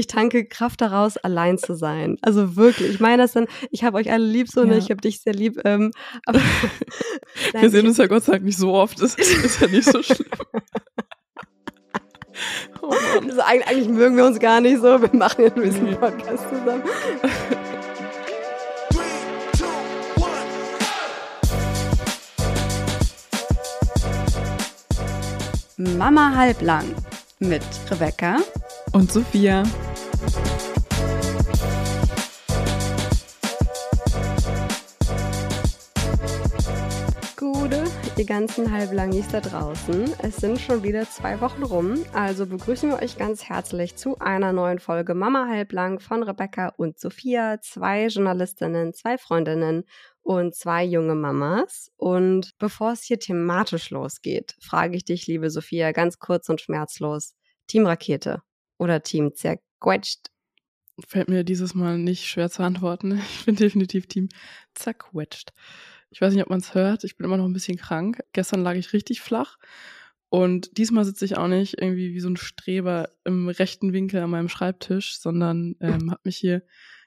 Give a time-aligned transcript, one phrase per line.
[0.00, 2.16] ich tanke Kraft daraus, allein zu sein.
[2.22, 2.90] Also wirklich.
[2.90, 4.78] Ich meine das dann, ich habe euch alle lieb so, ne?
[4.78, 5.60] Ich habe dich sehr lieb.
[5.64, 5.92] Ähm,
[6.26, 6.40] aber
[7.52, 9.00] Nein, Wir sehen uns ja Gott sei Dank nicht so oft.
[9.00, 10.26] Das ist ja nicht so schlimm.
[12.80, 15.00] Oh also eigentlich mögen wir uns gar nicht so.
[15.00, 16.82] Wir machen ja ein bisschen Podcast zusammen.
[25.76, 26.84] Mama halblang
[27.38, 28.36] mit Rebecca
[28.92, 29.62] und Sophia.
[38.20, 40.12] Ihr ganzen Halblangis da draußen.
[40.18, 44.52] Es sind schon wieder zwei Wochen rum, also begrüßen wir euch ganz herzlich zu einer
[44.52, 49.84] neuen Folge Mama Halblang von Rebecca und Sophia, zwei Journalistinnen, zwei Freundinnen
[50.20, 51.90] und zwei junge Mamas.
[51.96, 57.32] Und bevor es hier thematisch losgeht, frage ich dich, liebe Sophia, ganz kurz und schmerzlos.
[57.68, 58.42] Team Rakete
[58.76, 60.26] oder Team Zerquetscht?
[61.08, 63.22] Fällt mir dieses Mal nicht schwer zu antworten.
[63.38, 64.28] Ich bin definitiv Team
[64.74, 65.54] Zerquetscht.
[66.10, 67.04] Ich weiß nicht, ob man es hört.
[67.04, 68.22] Ich bin immer noch ein bisschen krank.
[68.32, 69.58] Gestern lag ich richtig flach.
[70.28, 74.30] Und diesmal sitze ich auch nicht irgendwie wie so ein Streber im rechten Winkel an
[74.30, 76.62] meinem Schreibtisch, sondern ähm, habe mich hier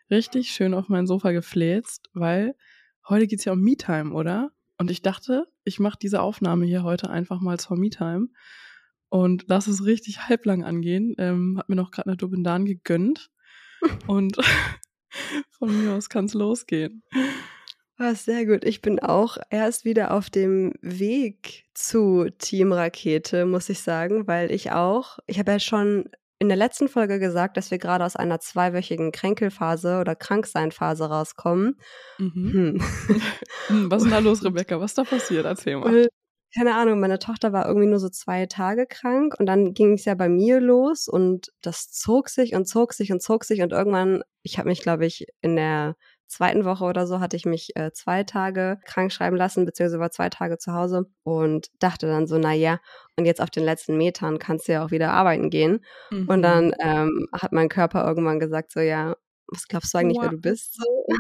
[0.10, 2.56] richtig schön auf mein Sofa gefläzt, weil
[3.08, 4.52] heute geht's ja um Me-Time, oder?
[4.78, 8.28] Und ich dachte, ich mache diese Aufnahme hier heute einfach mal zur Me-Time
[9.08, 11.16] und lass es richtig halblang angehen.
[11.18, 13.32] Ähm, hab mir noch gerade eine Dubendan gegönnt
[14.08, 14.38] und
[15.52, 17.04] von mir aus kann's losgehen.
[17.98, 18.66] Ah, sehr gut.
[18.66, 24.52] Ich bin auch erst wieder auf dem Weg zu Team Rakete, muss ich sagen, weil
[24.52, 28.16] ich auch, ich habe ja schon in der letzten Folge gesagt, dass wir gerade aus
[28.16, 31.80] einer zweiwöchigen Kränkelphase oder Krankseinphase rauskommen.
[32.18, 32.52] Mhm.
[32.52, 32.82] Hm.
[33.68, 33.92] hm.
[33.92, 34.80] Was ist denn da los, Rebecca?
[34.80, 35.46] Was ist da passiert?
[35.46, 36.08] Erzähl mal.
[36.56, 40.06] Keine Ahnung, meine Tochter war irgendwie nur so zwei Tage krank und dann ging es
[40.06, 43.72] ja bei mir los und das zog sich und zog sich und zog sich und
[43.72, 45.96] irgendwann, ich habe mich, glaube ich, in der
[46.34, 50.12] zweiten Woche oder so hatte ich mich äh, zwei Tage krank schreiben lassen, beziehungsweise war
[50.12, 52.80] zwei Tage zu Hause und dachte dann so, na ja,
[53.16, 55.80] und jetzt auf den letzten Metern kannst du ja auch wieder arbeiten gehen.
[56.12, 56.28] Mhm.
[56.28, 59.16] Und dann ähm, hat mein Körper irgendwann gesagt, so ja,
[59.48, 60.24] was glaubst du eigentlich, wow.
[60.24, 60.78] wer du bist?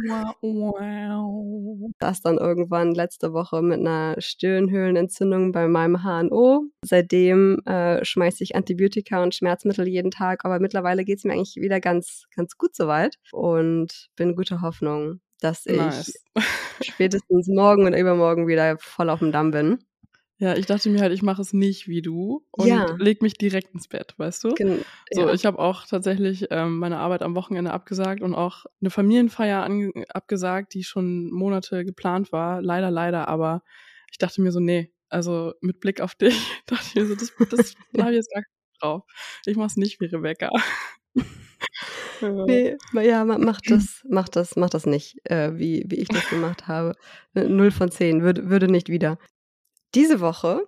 [0.07, 1.91] Wow.
[2.00, 6.66] Das dann irgendwann letzte Woche mit einer Stirnhöhlenentzündung bei meinem HNO.
[6.83, 11.56] Seitdem äh, schmeiße ich Antibiotika und Schmerzmittel jeden Tag, aber mittlerweile geht es mir eigentlich
[11.57, 16.23] wieder ganz, ganz gut soweit und bin guter Hoffnung, dass ich nice.
[16.81, 19.79] spätestens morgen und übermorgen wieder voll auf dem Damm bin.
[20.44, 22.94] Ja, ich dachte mir halt, ich mache es nicht wie du und ja.
[22.98, 24.54] leg mich direkt ins Bett, weißt du?
[24.56, 25.34] Gen so, ja.
[25.34, 29.66] ich habe auch tatsächlich ähm, meine Arbeit am Wochenende abgesagt und auch eine Familienfeier
[30.09, 32.62] abgesagt, die schon Monate geplant war.
[32.62, 33.64] Leider, leider, aber
[34.12, 37.31] ich dachte mir so, nee, also mit Blick auf dich, dachte ich mir so, das,
[37.50, 39.04] das habe ich jetzt gar nicht drauf.
[39.46, 40.50] Ich mach's nicht wie Rebecca.
[42.22, 46.68] Nee, ja, mach das, mach das, mach das nicht, äh, wie, wie ich das gemacht
[46.70, 46.94] habe.
[47.34, 49.18] Null von zehn, würde, würde nicht wieder.
[49.96, 50.68] Diese Woche,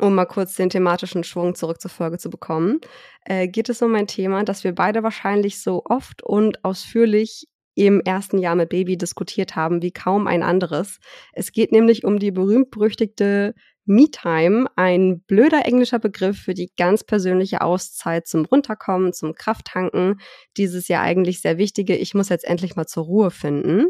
[0.00, 2.80] um mal kurz den thematischen Schwung zurück zur Folge zu bekommen,
[3.24, 8.00] äh, geht es um ein Thema, das wir beide wahrscheinlich so oft und ausführlich im
[8.00, 10.98] ersten Jahr mit Baby diskutiert haben wie kaum ein anderes.
[11.32, 13.54] Es geht nämlich um die berühmt-berüchtigte
[13.84, 20.20] Me-Time, ein blöder englischer Begriff für die ganz persönliche Auszeit zum Runterkommen, zum Krafttanken,
[20.56, 23.86] dieses ja eigentlich sehr wichtige, ich muss jetzt endlich mal zur Ruhe finden.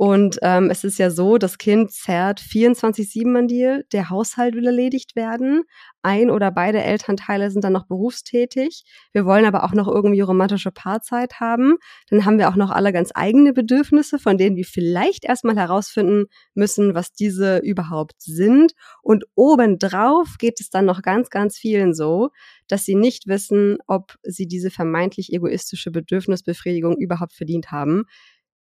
[0.00, 4.64] Und ähm, es ist ja so, das Kind zerrt 24-7 an dir, der Haushalt will
[4.64, 5.64] erledigt werden,
[6.00, 8.84] ein oder beide Elternteile sind dann noch berufstätig.
[9.12, 11.76] Wir wollen aber auch noch irgendwie romantische Paarzeit haben.
[12.08, 16.28] Dann haben wir auch noch alle ganz eigene Bedürfnisse, von denen wir vielleicht erstmal herausfinden
[16.54, 18.72] müssen, was diese überhaupt sind.
[19.02, 22.30] Und obendrauf geht es dann noch ganz, ganz vielen so,
[22.68, 28.06] dass sie nicht wissen, ob sie diese vermeintlich egoistische Bedürfnisbefriedigung überhaupt verdient haben.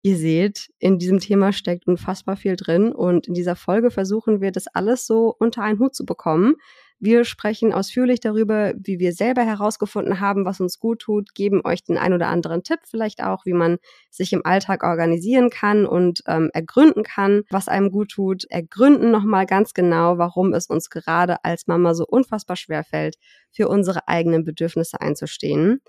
[0.05, 4.51] Ihr seht, in diesem Thema steckt unfassbar viel drin und in dieser Folge versuchen wir
[4.51, 6.57] das alles so unter einen Hut zu bekommen.
[6.99, 11.85] Wir sprechen ausführlich darüber, wie wir selber herausgefunden haben, was uns gut tut, geben euch
[11.85, 13.78] den ein oder anderen Tipp vielleicht auch, wie man
[14.10, 19.47] sich im Alltag organisieren kann und ähm, ergründen kann, was einem gut tut, ergründen nochmal
[19.47, 23.16] ganz genau, warum es uns gerade als Mama so unfassbar schwer fällt,
[23.53, 25.81] für unsere eigenen Bedürfnisse einzustehen.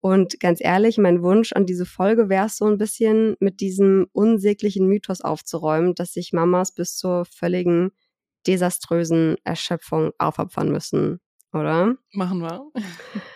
[0.00, 4.06] Und ganz ehrlich, mein Wunsch an diese Folge wäre es so ein bisschen mit diesem
[4.12, 7.90] unsäglichen Mythos aufzuräumen, dass sich Mamas bis zur völligen
[8.46, 11.20] desaströsen Erschöpfung aufopfern müssen,
[11.52, 11.96] oder?
[12.12, 12.62] Machen wir.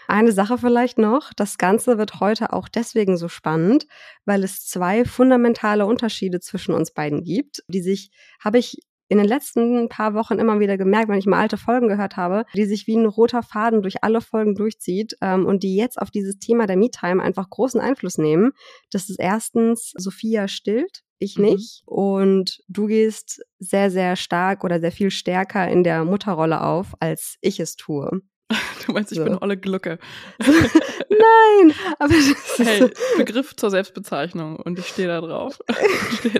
[0.09, 1.33] Eine Sache vielleicht noch.
[1.35, 3.87] Das Ganze wird heute auch deswegen so spannend,
[4.25, 8.11] weil es zwei fundamentale Unterschiede zwischen uns beiden gibt, die sich,
[8.43, 11.89] habe ich in den letzten paar Wochen immer wieder gemerkt, wenn ich mal alte Folgen
[11.89, 15.77] gehört habe, die sich wie ein roter Faden durch alle Folgen durchzieht ähm, und die
[15.77, 18.53] jetzt auf dieses Thema der Me-Time einfach großen Einfluss nehmen.
[18.91, 21.45] Das ist erstens, Sophia stillt, ich Mhm.
[21.45, 21.83] nicht.
[21.87, 27.37] Und du gehst sehr, sehr stark oder sehr viel stärker in der Mutterrolle auf, als
[27.41, 28.21] ich es tue.
[28.87, 29.25] Du meinst, ich So.
[29.25, 29.99] bin Olle Glucke.
[30.39, 35.59] Nein, aber das ist Hey, Begriff zur Selbstbezeichnung und ich stehe da drauf.
[36.19, 36.39] Stehe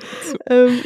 [0.49, 0.81] ähm,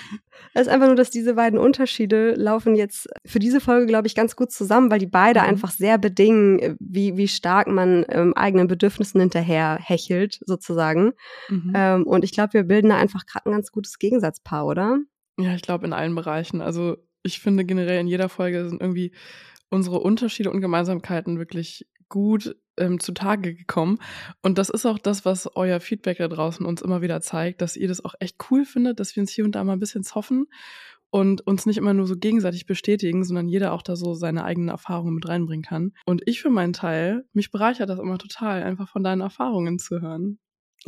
[0.54, 4.14] es ist einfach nur, dass diese beiden Unterschiede laufen jetzt für diese Folge, glaube ich,
[4.14, 5.46] ganz gut zusammen, weil die beide Mhm.
[5.46, 11.12] einfach sehr bedingen, äh, wie, wie stark man ähm, eigenen Bedürfnissen hinterher hechelt, sozusagen.
[11.48, 11.72] Mhm.
[11.75, 14.98] Ähm, und ich glaube, wir bilden da einfach gerade ein ganz gutes Gegensatzpaar, oder?
[15.38, 16.60] Ja, ich glaube in allen Bereichen.
[16.60, 19.12] Also ich finde generell in jeder Folge sind irgendwie
[19.70, 23.98] unsere Unterschiede und Gemeinsamkeiten wirklich gut ähm, zutage gekommen.
[24.42, 27.76] Und das ist auch das, was euer Feedback da draußen uns immer wieder zeigt, dass
[27.76, 30.04] ihr das auch echt cool findet, dass wir uns hier und da mal ein bisschen
[30.04, 30.46] zoffen
[31.10, 34.68] und uns nicht immer nur so gegenseitig bestätigen, sondern jeder auch da so seine eigenen
[34.68, 35.92] Erfahrungen mit reinbringen kann.
[36.04, 40.00] Und ich für meinen Teil, mich bereichert das immer total, einfach von deinen Erfahrungen zu
[40.00, 40.38] hören.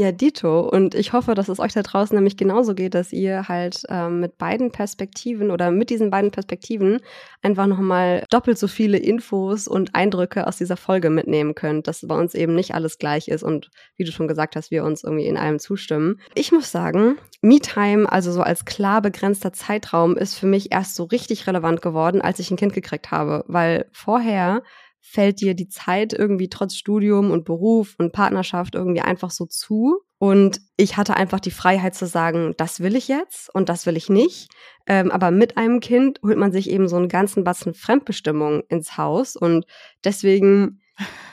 [0.00, 0.60] Ja, Dito.
[0.60, 4.20] Und ich hoffe, dass es euch da draußen nämlich genauso geht, dass ihr halt ähm,
[4.20, 7.00] mit beiden Perspektiven oder mit diesen beiden Perspektiven
[7.42, 12.18] einfach nochmal doppelt so viele Infos und Eindrücke aus dieser Folge mitnehmen könnt, dass bei
[12.18, 15.26] uns eben nicht alles gleich ist und wie du schon gesagt hast, wir uns irgendwie
[15.26, 16.18] in allem zustimmen.
[16.34, 21.04] Ich muss sagen, Me-Time, also so als klar begrenzter Zeitraum, ist für mich erst so
[21.04, 24.62] richtig relevant geworden, als ich ein Kind gekriegt habe, weil vorher
[25.00, 30.00] fällt dir die Zeit irgendwie trotz Studium und Beruf und Partnerschaft irgendwie einfach so zu.
[30.18, 33.96] Und ich hatte einfach die Freiheit zu sagen, das will ich jetzt und das will
[33.96, 34.50] ich nicht.
[34.86, 38.98] Ähm, aber mit einem Kind holt man sich eben so einen ganzen Batzen Fremdbestimmung ins
[38.98, 39.36] Haus.
[39.36, 39.64] Und
[40.04, 40.80] deswegen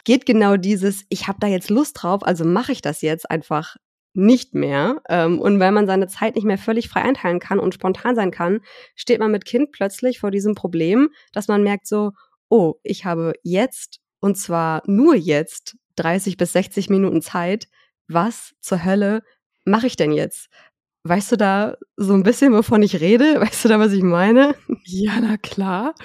[0.06, 3.76] geht genau dieses, ich habe da jetzt Lust drauf, also mache ich das jetzt einfach
[4.14, 5.02] nicht mehr.
[5.10, 8.32] Ähm, und weil man seine Zeit nicht mehr völlig frei einteilen kann und spontan sein
[8.32, 8.62] kann,
[8.96, 12.12] steht man mit Kind plötzlich vor diesem Problem, dass man merkt so,
[12.50, 17.68] oh, ich habe jetzt, und zwar nur jetzt, 30 bis 60 Minuten Zeit.
[18.08, 19.24] Was zur Hölle
[19.66, 20.48] mache ich denn jetzt?
[21.04, 23.36] Weißt du da so ein bisschen, wovon ich rede?
[23.42, 24.56] Weißt du da, was ich meine?
[24.86, 25.96] Ja, na klar.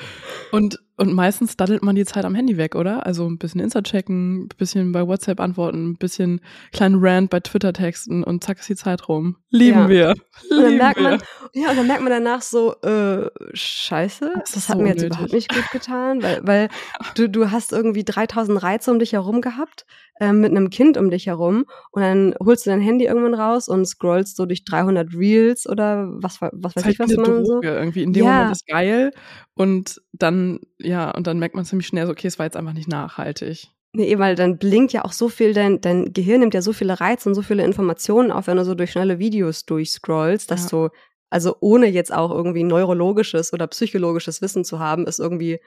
[0.51, 3.07] Und, und meistens daddelt man die Zeit am Handy weg, oder?
[3.07, 6.41] Also ein bisschen Insta checken, ein bisschen bei WhatsApp antworten, ein bisschen
[6.73, 9.37] kleinen Rant bei Twitter texten und zack ist die Zeit rum.
[9.51, 9.89] Lieben Ja.
[9.89, 10.15] wir.
[10.51, 11.03] Und dann merkt wir.
[11.11, 11.23] man,
[11.55, 14.99] ja, und dann merkt man danach so, äh, scheiße, Das das, hat so mir jetzt
[15.03, 15.17] unnötig.
[15.17, 16.69] überhaupt nicht gut getan, weil, weil
[17.15, 19.87] du, du hast irgendwie 3000 Reize um dich herum gehabt,
[20.21, 23.69] ähm, mit einem Kind um dich herum und dann holst du dein Handy irgendwann raus
[23.69, 27.55] und scrollst so durch 300 Reels oder was, was weiß Zeit ich, was man so.
[27.55, 28.03] Droge irgendwie.
[28.03, 28.33] In dem Ja.
[28.37, 29.11] Moment ist geil.
[29.55, 32.73] Und dann, ja, und dann merkt man ziemlich schnell so, okay, es war jetzt einfach
[32.73, 33.69] nicht nachhaltig.
[33.95, 36.73] Nee, eben, weil dann blinkt ja auch so viel, dein, dein Gehirn nimmt ja so
[36.73, 40.71] viele Reize und so viele Informationen auf, wenn du so durch schnelle Videos durchscrollst, dass
[40.71, 40.87] Ja.
[40.89, 40.89] du,
[41.31, 45.61] also ohne jetzt auch irgendwie neurologisches oder psychologisches Wissen zu haben, es irgendwie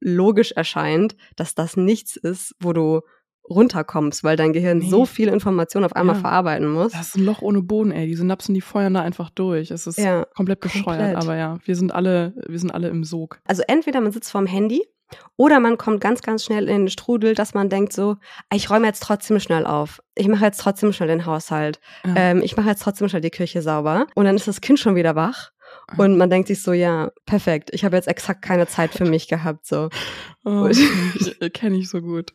[0.00, 3.00] logisch erscheint, dass das nichts ist, wo du
[3.52, 4.88] runterkommst, weil dein Gehirn Nee.
[4.90, 6.20] so viel Information auf einmal Ja.
[6.20, 6.92] verarbeiten muss.
[6.92, 8.06] Das ist ein Loch ohne Boden, ey.
[8.06, 9.70] Die Synapsen, die feuern da einfach durch.
[9.70, 10.84] Es ist Ja, komplett bescheuert.
[10.84, 11.16] komplett.
[11.16, 13.40] Aber ja, wir sind alle, wir sind alle im Sog.
[13.46, 14.82] Also entweder man sitzt vorm Handy
[15.36, 18.16] oder man kommt ganz, ganz schnell in den Strudel, dass man denkt so,
[18.48, 20.00] "Ah, ich räume jetzt trotzdem schnell auf.
[20.14, 21.80] Ich mache jetzt trotzdem schnell den Haushalt.
[22.06, 22.14] Ja.
[22.16, 24.06] Ähm, ich mache jetzt trotzdem schnell die Küche sauber.
[24.14, 25.50] Und dann ist das Kind schon wieder wach.
[25.98, 27.70] Und man denkt sich so, ja, perfekt.
[27.72, 29.66] Ich habe jetzt exakt keine Zeit für mich gehabt.
[29.66, 29.88] So.
[30.44, 32.32] Oh, ich, kenne ich so gut.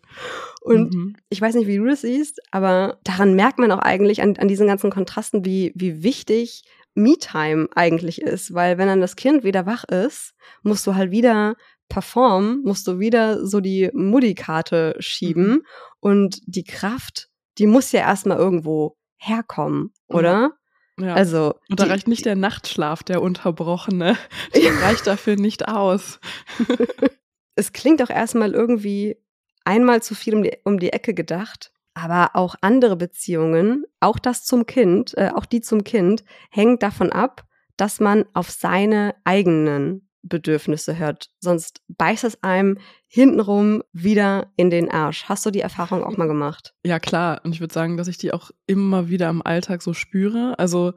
[0.61, 1.15] Und Mhm.
[1.27, 4.47] ich weiß nicht, wie du das siehst, aber daran merkt man auch eigentlich an, an
[4.47, 6.63] diesen ganzen Kontrasten, wie, wie wichtig
[6.95, 8.53] Me-Time eigentlich ist.
[8.53, 11.55] Weil wenn dann das Kind wieder wach ist, musst du halt wieder
[11.89, 15.47] performen, musst du wieder so die Mutti-Karte schieben.
[15.49, 15.61] Mhm.
[15.99, 17.27] Und die Kraft,
[17.57, 20.51] die muss ja erstmal irgendwo herkommen, oder?
[20.99, 21.13] Ja.
[21.13, 21.53] Also.
[21.69, 24.17] und da die- reicht nicht der Nachtschlaf, der unterbrochene.
[24.55, 26.19] Der reicht dafür nicht aus.
[27.55, 29.17] es klingt auch erstmal irgendwie
[29.65, 31.71] einmal zu viel um die, um die Ecke gedacht.
[31.93, 37.11] Aber auch andere Beziehungen, auch das zum Kind, äh, auch die zum Kind, hängt davon
[37.11, 41.29] ab, dass man auf seine eigenen Bedürfnisse hört.
[41.39, 45.25] Sonst beißt es einem hintenrum wieder in den Arsch.
[45.25, 46.73] Hast du die Erfahrung auch mal gemacht?
[46.85, 47.41] Ja, klar.
[47.43, 50.57] Und ich würde sagen, dass ich die auch immer wieder im Alltag so spüre.
[50.59, 50.93] Also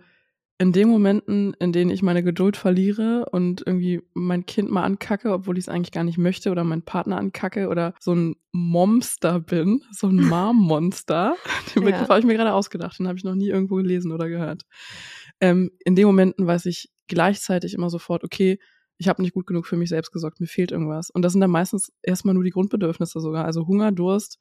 [0.59, 5.33] in den Momenten, in denen ich meine Geduld verliere und irgendwie mein Kind mal ankacke,
[5.33, 9.41] obwohl ich es eigentlich gar nicht möchte, oder meinen Partner ankacke oder so ein Momster
[9.41, 11.35] bin, so ein Mom-Monster.
[11.75, 11.91] Den Ja.
[11.91, 14.65] Begriff habe ich mir gerade ausgedacht, den habe ich noch nie irgendwo gelesen oder gehört.
[15.41, 18.59] Ähm, in den Momenten weiß ich gleichzeitig immer sofort, okay,
[19.01, 21.09] ich habe nicht gut genug für mich selbst gesorgt, mir fehlt irgendwas.
[21.09, 24.39] Und das sind dann meistens erstmal nur die Grundbedürfnisse sogar, also Hunger, Durst,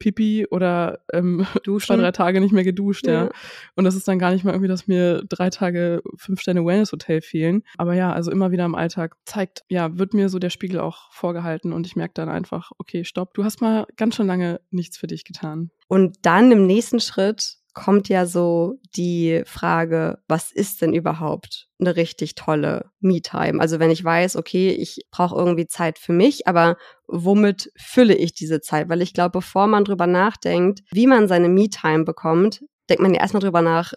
[0.00, 1.46] Pipi oder ähm,
[1.78, 3.26] zwei, drei Tage nicht mehr geduscht, ja.
[3.26, 3.30] ja.
[3.76, 7.20] Und das ist dann gar nicht mal irgendwie, dass mir drei Tage fünf Sterne Wellness-Hotel
[7.20, 7.62] fehlen.
[7.78, 11.12] Aber ja, also immer wieder im Alltag zeigt, ja, wird mir so der Spiegel auch
[11.12, 14.98] vorgehalten und ich merke dann einfach, okay, stopp, du hast mal ganz schön lange nichts
[14.98, 15.70] für dich getan.
[15.86, 21.96] Und dann im nächsten Schritt kommt ja so die Frage, was ist denn überhaupt eine
[21.96, 23.60] richtig tolle Me-Time?
[23.60, 26.76] Also wenn ich weiß, okay, ich brauche irgendwie Zeit für mich, aber
[27.08, 28.88] womit fülle ich diese Zeit?
[28.88, 33.20] Weil ich glaube, bevor man drüber nachdenkt, wie man seine Me-Time bekommt, denkt man ja
[33.20, 33.92] erstmal drüber nach,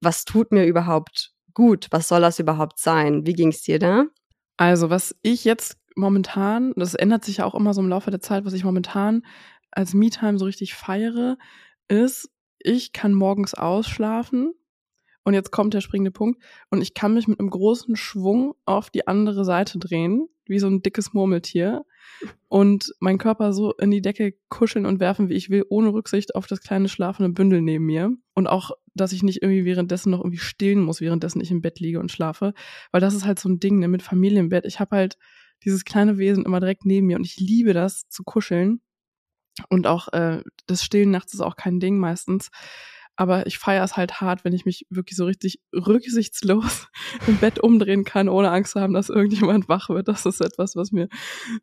[0.00, 1.88] was tut mir überhaupt gut?
[1.90, 3.26] Was soll das überhaupt sein?
[3.26, 4.06] Wie ging es dir da?
[4.56, 8.20] Also, was ich jetzt momentan, das ändert sich ja auch immer so im Laufe der
[8.20, 9.22] Zeit, was ich momentan
[9.70, 11.36] als Me-Time so richtig feiere,
[11.88, 14.52] ist, ich kann morgens ausschlafen
[15.24, 18.90] und jetzt kommt der springende Punkt und ich kann mich mit einem großen Schwung auf
[18.90, 21.84] die andere Seite drehen, wie so ein dickes Murmeltier
[22.48, 26.36] und meinen Körper so in die Decke kuscheln und werfen, wie ich will, ohne Rücksicht
[26.36, 30.20] auf das kleine schlafende Bündel neben mir und auch, dass ich nicht irgendwie währenddessen noch
[30.20, 32.54] irgendwie stillen muss, währenddessen ich im Bett liege und schlafe,
[32.92, 34.64] weil das ist halt so ein Ding ne, mit Familienbett.
[34.64, 35.18] Ich habe halt
[35.64, 38.80] dieses kleine Wesen immer direkt neben mir und ich liebe das zu kuscheln
[39.68, 42.50] und auch äh, das Stillen nachts ist auch kein Ding meistens.
[43.18, 46.88] Aber ich feiere es halt hart, wenn ich mich wirklich so richtig rücksichtslos
[47.26, 50.08] im Bett umdrehen kann, ohne Angst zu haben, dass irgendjemand wach wird.
[50.08, 51.08] Das ist etwas, was mir,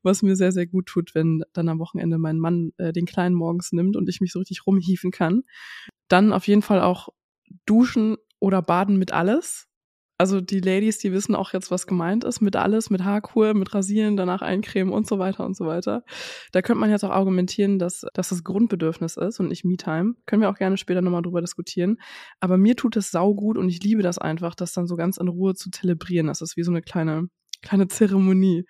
[0.01, 3.35] was mir sehr, sehr gut tut, wenn dann am Wochenende mein Mann äh, den Kleinen
[3.35, 5.43] morgens nimmt und ich mich so richtig rumhieven kann.
[6.07, 7.09] Dann auf jeden Fall auch
[7.67, 9.67] duschen oder baden mit alles.
[10.17, 13.73] Also die Ladies, die wissen auch jetzt, was gemeint ist, mit alles, mit Haarkur, mit
[13.73, 16.03] Rasieren, danach eincremen und so weiter und so weiter.
[16.51, 20.15] Da könnte man jetzt auch argumentieren, dass, dass das Grundbedürfnis ist und nicht Me-Time.
[20.25, 21.97] Können wir auch gerne später nochmal drüber diskutieren.
[22.39, 25.27] Aber mir tut es saugut und ich liebe das einfach, das dann so ganz in
[25.27, 26.27] Ruhe zu zelebrieren.
[26.27, 27.27] Das ist wie so eine kleine
[27.63, 28.65] kleine Zeremonie.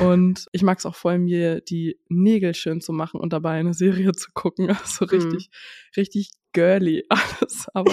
[0.00, 3.72] Und ich mag es auch voll, mir die Nägel schön zu machen und dabei eine
[3.72, 4.68] Serie zu gucken.
[4.84, 5.92] Also richtig, mhm.
[5.96, 7.68] richtig girly alles.
[7.72, 7.92] Aber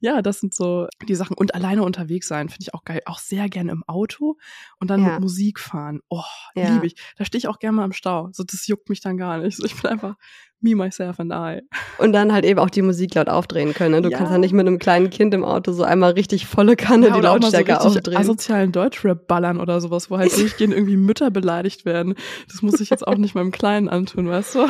[0.00, 1.36] ja, das sind so die Sachen.
[1.36, 3.00] Und alleine unterwegs sein finde ich auch geil.
[3.06, 4.36] Auch sehr gerne im Auto
[4.80, 5.12] und dann ja.
[5.12, 6.00] mit Musik fahren.
[6.08, 6.22] Oh,
[6.54, 6.72] ja.
[6.74, 6.96] liebe ich.
[7.16, 8.28] Da stehe ich auch gerne mal im Stau.
[8.32, 9.62] So, das juckt mich dann gar nicht.
[9.64, 10.16] Ich bin einfach
[10.60, 11.62] me, myself and I.
[11.98, 13.92] Und dann halt eben auch die Musik laut aufdrehen können.
[13.92, 14.02] Ne?
[14.02, 14.18] Du ja.
[14.18, 17.20] kannst ja nicht mit einem kleinen Kind im Auto so einmal richtig volle Kanne die
[17.20, 18.16] Lautstärke so aufdrehen.
[18.16, 22.14] asozialen Deutschrap ballern oder sowas, wo halt durchgehend irgendwie Mütter beleidigt werden.
[22.48, 24.68] Das muss ich jetzt auch nicht meinem Kleinen antun, weißt du?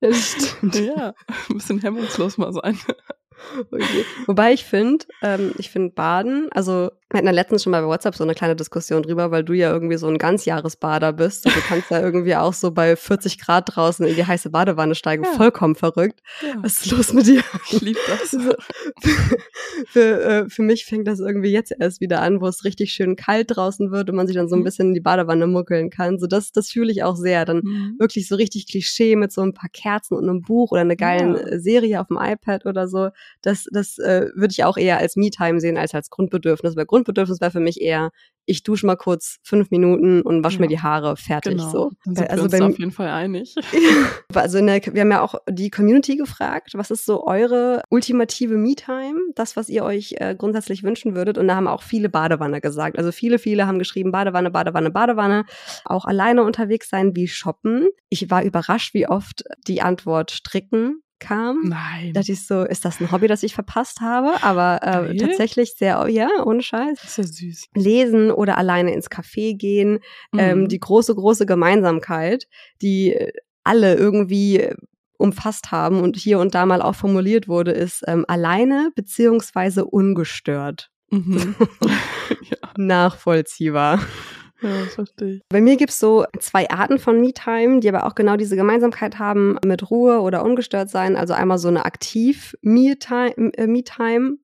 [0.00, 0.74] Das stimmt.
[0.80, 1.14] Ja,
[1.48, 2.78] ein bisschen hemmungslos mal sein.
[3.70, 4.04] Okay.
[4.26, 7.88] Wobei ich finde, ähm, ich finde Baden, also wir hatten ja letztens schon mal bei
[7.88, 11.44] WhatsApp so eine kleine Diskussion drüber, weil du ja irgendwie so ein Ganzjahresbader bist.
[11.44, 14.94] Und du kannst ja irgendwie auch so bei 40 Grad draußen in die heiße Badewanne
[14.94, 15.24] steigen.
[15.24, 15.30] Ja.
[15.32, 16.20] Vollkommen verrückt.
[16.40, 16.54] Ja.
[16.62, 17.42] Was ist los mit dir?
[17.70, 18.36] Ich liebe das.
[18.40, 18.54] Also,
[19.88, 23.16] für, äh, für mich fängt das irgendwie jetzt erst wieder an, wo es richtig schön
[23.16, 24.64] kalt draußen wird und man sich dann so ein mhm.
[24.64, 26.18] bisschen in die Badewanne muckeln kann.
[26.18, 27.44] So das, das fühle ich auch sehr.
[27.44, 27.96] Dann mhm.
[27.98, 31.50] wirklich so richtig Klischee mit so ein paar Kerzen und einem Buch oder eine geile
[31.50, 31.58] ja.
[31.58, 33.08] Serie auf dem iPad oder so.
[33.42, 36.76] Das, das äh, würde ich auch eher als Me-Time sehen als als Grundbedürfnis.
[36.76, 38.10] Weil Grundbedürfnis wäre für mich eher,
[38.46, 40.60] ich dusche mal kurz fünf Minuten und wasche ja.
[40.62, 41.52] mir die Haare fertig.
[41.52, 41.70] Genau.
[41.70, 41.90] So.
[42.04, 43.54] Dann sind also wir uns auf jeden Fall einig.
[44.34, 48.56] also in der, wir haben ja auch die Community gefragt, was ist so eure ultimative
[48.56, 51.38] Me-Time, das, was ihr euch äh, grundsätzlich wünschen würdet.
[51.38, 52.98] Und da haben auch viele Badewanne gesagt.
[52.98, 55.44] Also viele, viele haben geschrieben, Badewanne, Badewanne, Badewanne.
[55.84, 57.88] Auch alleine unterwegs sein wie shoppen.
[58.08, 61.68] Ich war überrascht, wie oft die Antwort stricken kam.
[61.68, 62.12] Nein.
[62.12, 64.42] Da dachte ich so, ist das ein Hobby, das ich verpasst habe?
[64.42, 66.98] Aber äh, tatsächlich sehr, ja, ohne Scheiß.
[67.00, 67.66] Das ist ja süß.
[67.74, 70.00] Lesen oder alleine ins Café gehen.
[70.32, 70.62] Ähm, mhm.
[70.62, 72.48] Ähm, die große, große Gemeinsamkeit,
[72.82, 73.16] die
[73.62, 74.68] alle irgendwie
[75.18, 80.90] umfasst haben und hier und da mal auch formuliert wurde, ist ähm, alleine beziehungsweise ungestört.
[81.10, 81.54] Mhm.
[82.50, 82.56] ja.
[82.76, 84.00] Nachvollziehbar.
[84.62, 85.42] Ja, verstehe ich.
[85.48, 89.56] Bei mir gibt's so zwei Arten von Me-Time, die aber auch genau diese Gemeinsamkeit haben
[89.64, 91.16] mit Ruhe oder ungestört sein.
[91.16, 93.82] Also einmal so eine aktiv Me-Time, äh, Me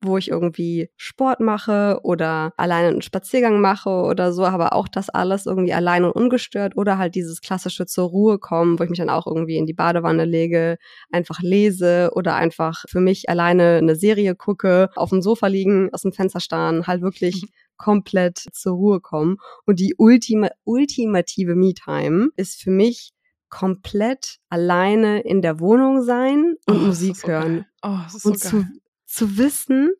[0.02, 5.10] wo ich irgendwie Sport mache oder alleine einen Spaziergang mache oder so, aber auch das
[5.10, 8.98] alles irgendwie allein und ungestört oder halt dieses klassische zur Ruhe kommen, wo ich mich
[8.98, 10.78] dann auch irgendwie in die Badewanne lege,
[11.10, 16.02] einfach lese oder einfach für mich alleine eine Serie gucke, auf dem Sofa liegen, aus
[16.02, 17.42] dem Fenster starren, halt wirklich
[17.76, 19.38] komplett zur Ruhe kommen.
[19.64, 23.12] Und die ultima ultimative Me-Time ist für mich
[23.48, 27.66] komplett alleine in der Wohnung sein und oh, Musik so hören.
[27.82, 28.66] Oh, und so zu,
[29.06, 29.90] zu wissen,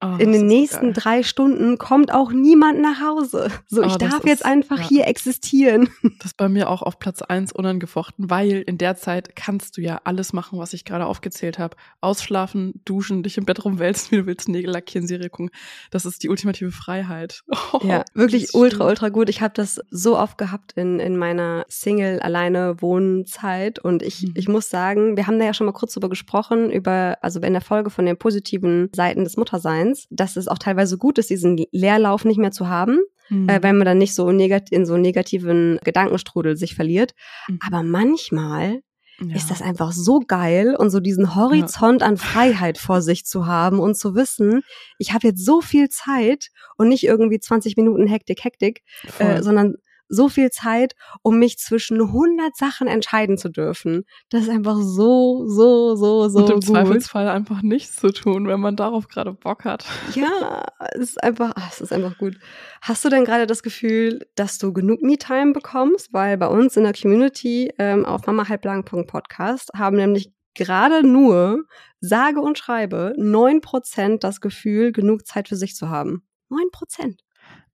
[0.00, 0.92] Oh, in den nächsten geil.
[0.94, 3.48] drei Stunden kommt auch niemand nach Hause.
[3.66, 4.88] So, Oh, ich darf jetzt ist- einfach ja.
[4.88, 5.88] hier existieren.
[6.18, 9.80] Das ist bei mir auch auf Platz eins unangefochten, weil in der Zeit kannst du
[9.80, 11.76] ja alles machen, was ich gerade aufgezählt habe.
[12.00, 15.50] Ausschlafen, duschen, dich im Bett rumwälzen, wie du willst, Nägel lackieren, Serie gucken.
[15.90, 17.42] Das ist die ultimative Freiheit.
[17.72, 19.28] Oh, Ja, wirklich ultra, ultra gut.
[19.28, 24.32] Ich habe das so oft gehabt in, in meiner Single alleine Wohnzeit und ich, Mhm.
[24.36, 27.52] ich muss sagen, wir haben da ja schon mal kurz drüber gesprochen, über, also in
[27.52, 31.64] der Folge von den positiven Seiten des Mutterseins, dass es auch teilweise gut ist, diesen
[31.72, 32.98] Leerlauf nicht mehr zu haben,
[33.30, 33.48] Mhm.
[33.48, 37.12] äh, wenn man dann nicht so in so negativen Gedankenstrudel sich verliert.
[37.48, 37.58] Mhm.
[37.66, 38.80] Aber manchmal
[39.20, 39.34] Ja.
[39.34, 43.80] ist das einfach so geil und so diesen Horizont an Freiheit vor sich zu haben
[43.80, 44.62] und zu wissen,
[44.98, 48.82] ich habe jetzt so viel Zeit und nicht irgendwie 20 Minuten Hektik, Hektik,
[49.18, 49.74] äh, sondern
[50.08, 54.04] so viel Zeit, um mich zwischen 100 Sachen entscheiden zu dürfen.
[54.30, 56.64] Das ist einfach so, so, so, so und im gut.
[56.64, 59.84] Zweifelsfall einfach nichts zu tun, wenn man darauf gerade Bock hat.
[60.14, 62.36] Ja, es ist einfach, ah, es ist einfach gut.
[62.80, 66.12] Hast du denn gerade das Gefühl, dass du genug Me-Time bekommst?
[66.12, 71.64] Weil bei uns in der Community ähm, auf mamahalblang.podcast haben nämlich gerade nur,
[72.00, 76.22] sage und schreibe, 9% das Gefühl, genug Zeit für sich zu haben.
[76.50, 77.18] 9%.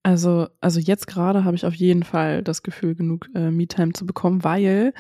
[0.05, 4.05] Also, also jetzt gerade habe ich auf jeden Fall das Gefühl, genug äh, Me-Time zu
[4.05, 4.93] bekommen, weil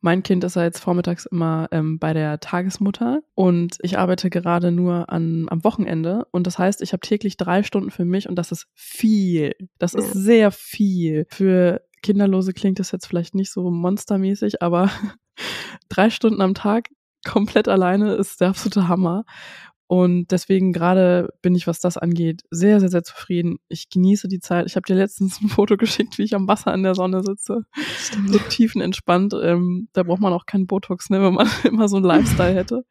[0.00, 4.70] mein Kind ist ja jetzt vormittags immer ähm, bei der Tagesmutter und ich arbeite gerade
[4.70, 8.36] nur an, am Wochenende und das heißt, ich habe täglich drei Stunden für mich und
[8.36, 9.52] das ist viel.
[9.78, 11.26] Das ist sehr viel.
[11.28, 14.90] Für Kinderlose klingt das jetzt vielleicht nicht so monstermäßig, aber
[15.88, 16.88] drei Stunden am Tag
[17.24, 19.24] komplett alleine ist der absolute Hammer.
[19.92, 23.58] Und deswegen gerade bin ich, was das angeht, sehr, sehr, sehr zufrieden.
[23.68, 24.64] Ich genieße die Zeit.
[24.64, 27.66] Ich habe dir letztens ein Foto geschickt, wie ich am Wasser in der Sonne sitze.
[28.26, 29.34] So tiefenentspannt.
[29.34, 32.84] Ähm, da braucht man auch keinen Botox, ne, wenn man immer so einen Lifestyle hätte.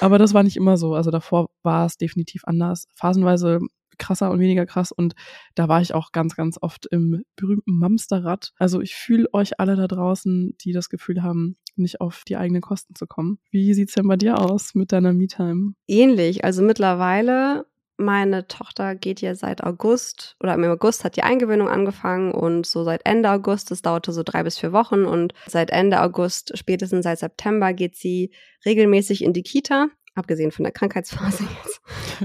[0.00, 0.94] Aber das war nicht immer so.
[0.94, 2.86] Also davor war es definitiv anders.
[2.94, 3.58] Phasenweise
[3.98, 4.92] krasser und weniger krass.
[4.92, 5.14] Und
[5.54, 8.52] da war ich auch ganz, ganz oft im berühmten Mamsterrad.
[8.58, 12.62] Also ich fühle euch alle da draußen, die das Gefühl haben, nicht auf die eigenen
[12.62, 13.38] Kosten zu kommen.
[13.50, 15.74] Wie sieht's denn bei dir aus mit deiner Me-Time?
[15.86, 16.44] Ähnlich.
[16.44, 22.32] Also mittlerweile, meine Tochter geht ja seit August oder im August hat die Eingewöhnung angefangen
[22.32, 26.00] und so seit Ende August, das dauerte so drei bis vier Wochen und seit Ende
[26.02, 28.32] August, spätestens seit September geht sie
[28.64, 29.88] regelmäßig in die Kita.
[30.16, 31.80] Abgesehen von der Krankheitsphase jetzt.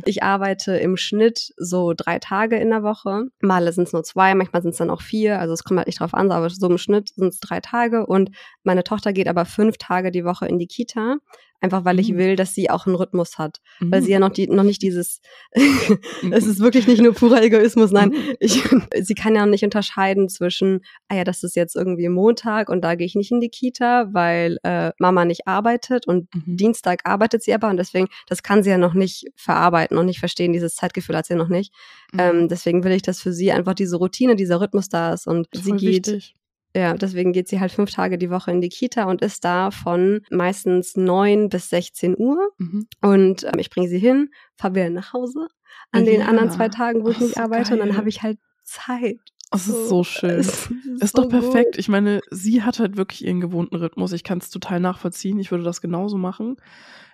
[0.05, 3.25] Ich arbeite im Schnitt so drei Tage in der Woche.
[3.41, 5.39] Male sind es nur zwei, manchmal sind es dann auch vier.
[5.39, 8.05] Also es kommt halt nicht drauf an, aber so im Schnitt sind es drei Tage.
[8.05, 8.29] Und
[8.63, 11.17] meine Tochter geht aber fünf Tage die Woche in die Kita.
[11.61, 12.17] Einfach weil ich Mhm.
[12.17, 14.05] will, dass sie auch einen Rhythmus hat weil Mhm.
[14.05, 15.19] sie ja noch die noch nicht dieses
[16.31, 18.35] es ist wirklich nicht nur purer Egoismus, nein, Mhm.
[18.39, 18.63] ich,
[19.01, 22.95] sie kann ja nicht unterscheiden zwischen ah ja, das ist jetzt irgendwie Montag und da
[22.95, 26.57] gehe ich nicht in die Kita, weil äh, Mama nicht arbeitet und Mhm.
[26.57, 30.19] Dienstag arbeitet sie aber und deswegen das kann sie ja noch nicht verarbeiten und nicht
[30.19, 31.73] verstehen, dieses Zeitgefühl hat sie noch nicht.
[32.13, 32.19] Mhm.
[32.19, 35.47] Ähm, deswegen will ich, dass für sie einfach diese Routine, dieser Rhythmus da ist und
[35.53, 36.35] sie Voll geht wichtig.
[36.75, 39.71] Ja, deswegen geht sie halt fünf Tage die Woche in die Kita und ist da
[39.71, 42.51] von meistens neun bis 16 Uhr.
[42.57, 42.87] Mhm.
[43.01, 45.47] Und ähm, ich bringe sie hin, fahre wieder nach Hause
[45.91, 46.27] an den Ja.
[46.27, 47.73] anderen zwei Tagen, wo ich Oh, nicht so arbeite.
[47.73, 47.97] Und dann geil.
[47.97, 49.17] habe ich halt Zeit.
[49.51, 50.29] Das ist so schön.
[50.39, 51.71] Es Ist so doch perfekt.
[51.71, 51.77] gut.
[51.79, 54.11] Ich meine, sie hat halt wirklich ihren gewohnten Rhythmus.
[54.11, 55.39] Ich kann es total nachvollziehen.
[55.39, 56.57] Ich würde das genauso machen.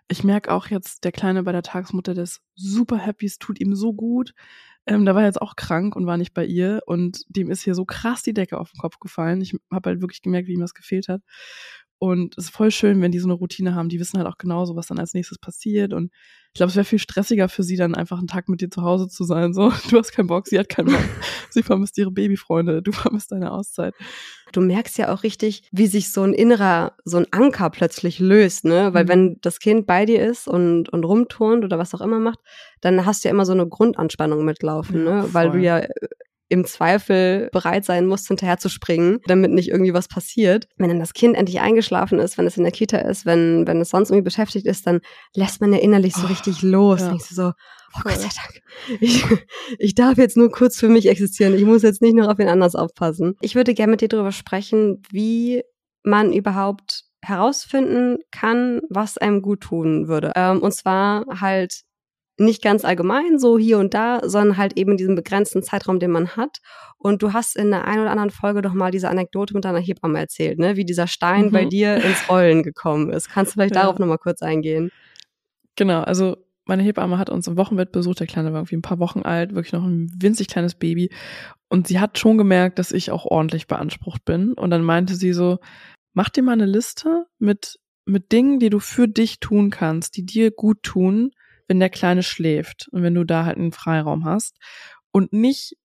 [0.10, 3.62] Ich merke auch jetzt, der Kleine bei der Tagesmutter, der ist super happy, es tut
[3.62, 4.34] ihm so gut.
[4.88, 7.74] Ähm, der war jetzt auch krank und war nicht bei ihr und dem ist hier
[7.76, 9.42] so krass die Decke auf den Kopf gefallen.
[9.42, 11.22] Ich habe halt wirklich gemerkt, wie ihm das gefehlt hat.
[11.98, 13.90] Und es ist voll schön, wenn die so eine Routine haben.
[13.90, 15.94] Die wissen halt auch genauso, was dann als nächstes passiert.
[15.94, 16.12] Und
[16.54, 18.82] ich glaube, es wäre viel stressiger für sie, dann einfach einen Tag mit dir zu
[18.84, 19.54] Hause zu sein.
[19.54, 21.00] So, du hast keinen Bock, sie hat keinen Bock.
[21.50, 23.94] sie vermisst ihre Babyfreunde, du vermisst deine Auszeit.
[24.52, 28.66] Du merkst ja auch richtig, wie sich so ein innerer, so ein Anker plötzlich löst,
[28.66, 28.94] ne?
[28.94, 29.10] Weil Mhm.
[29.10, 32.40] wenn das Kind bei dir ist und, und rumturnt oder was auch immer macht,
[32.82, 35.34] dann hast du ja immer so eine Grundanspannung mitlaufen, Ja, ne?
[35.34, 35.64] Weil du voll.
[35.64, 35.82] ja
[36.48, 40.68] im Zweifel bereit sein musst, hinterher zu springen, damit nicht irgendwie was passiert.
[40.78, 43.82] Wenn dann das Kind endlich eingeschlafen ist, wenn es in der Kita ist, wenn, wenn
[43.82, 45.02] es sonst irgendwie beschäftigt ist, dann
[45.36, 47.02] lässt man ja innerlich so Oh, richtig los.
[47.02, 47.10] ja.
[47.10, 48.00] Denkst du so, oh.
[48.04, 48.62] Gott sei Dank.
[49.02, 49.24] Ich,
[49.80, 51.56] ich darf jetzt nur kurz für mich existieren.
[51.56, 53.36] Ich muss jetzt nicht noch auf wen anders aufpassen.
[53.42, 55.64] Ich würde gerne mit dir darüber sprechen, wie
[56.04, 60.32] man überhaupt herausfinden kann, was einem gut tun würde.
[60.36, 61.82] Ähm, und zwar halt
[62.38, 66.12] nicht ganz allgemein, so hier und da, sondern halt eben in diesem begrenzten Zeitraum, den
[66.12, 66.60] man hat.
[66.98, 69.80] Und du hast in der einen oder anderen Folge doch mal diese Anekdote mit deiner
[69.80, 70.76] Hebamme erzählt, ne?
[70.76, 71.52] wie dieser Stein Mhm.
[71.52, 73.30] bei dir ins Rollen gekommen ist.
[73.30, 73.84] Kannst du vielleicht Ja.
[73.84, 74.92] darauf nochmal kurz eingehen?
[75.76, 78.20] Genau, also meine Hebamme hat uns im Wochenbett besucht.
[78.20, 81.12] Der Kleine war irgendwie ein paar Wochen alt, wirklich noch ein winzig kleines Baby.
[81.70, 84.54] Und sie hat schon gemerkt, dass ich auch ordentlich beansprucht bin.
[84.54, 85.60] Und dann meinte sie so,
[86.14, 90.26] mach dir mal eine Liste mit, mit Dingen, die du für dich tun kannst, die
[90.26, 91.32] dir gut tun,
[91.68, 94.58] wenn der Kleine schläft und wenn du da halt einen Freiraum hast
[95.12, 95.76] und nicht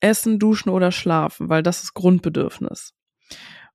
[0.00, 2.92] essen, duschen oder schlafen, weil das ist Grundbedürfnis.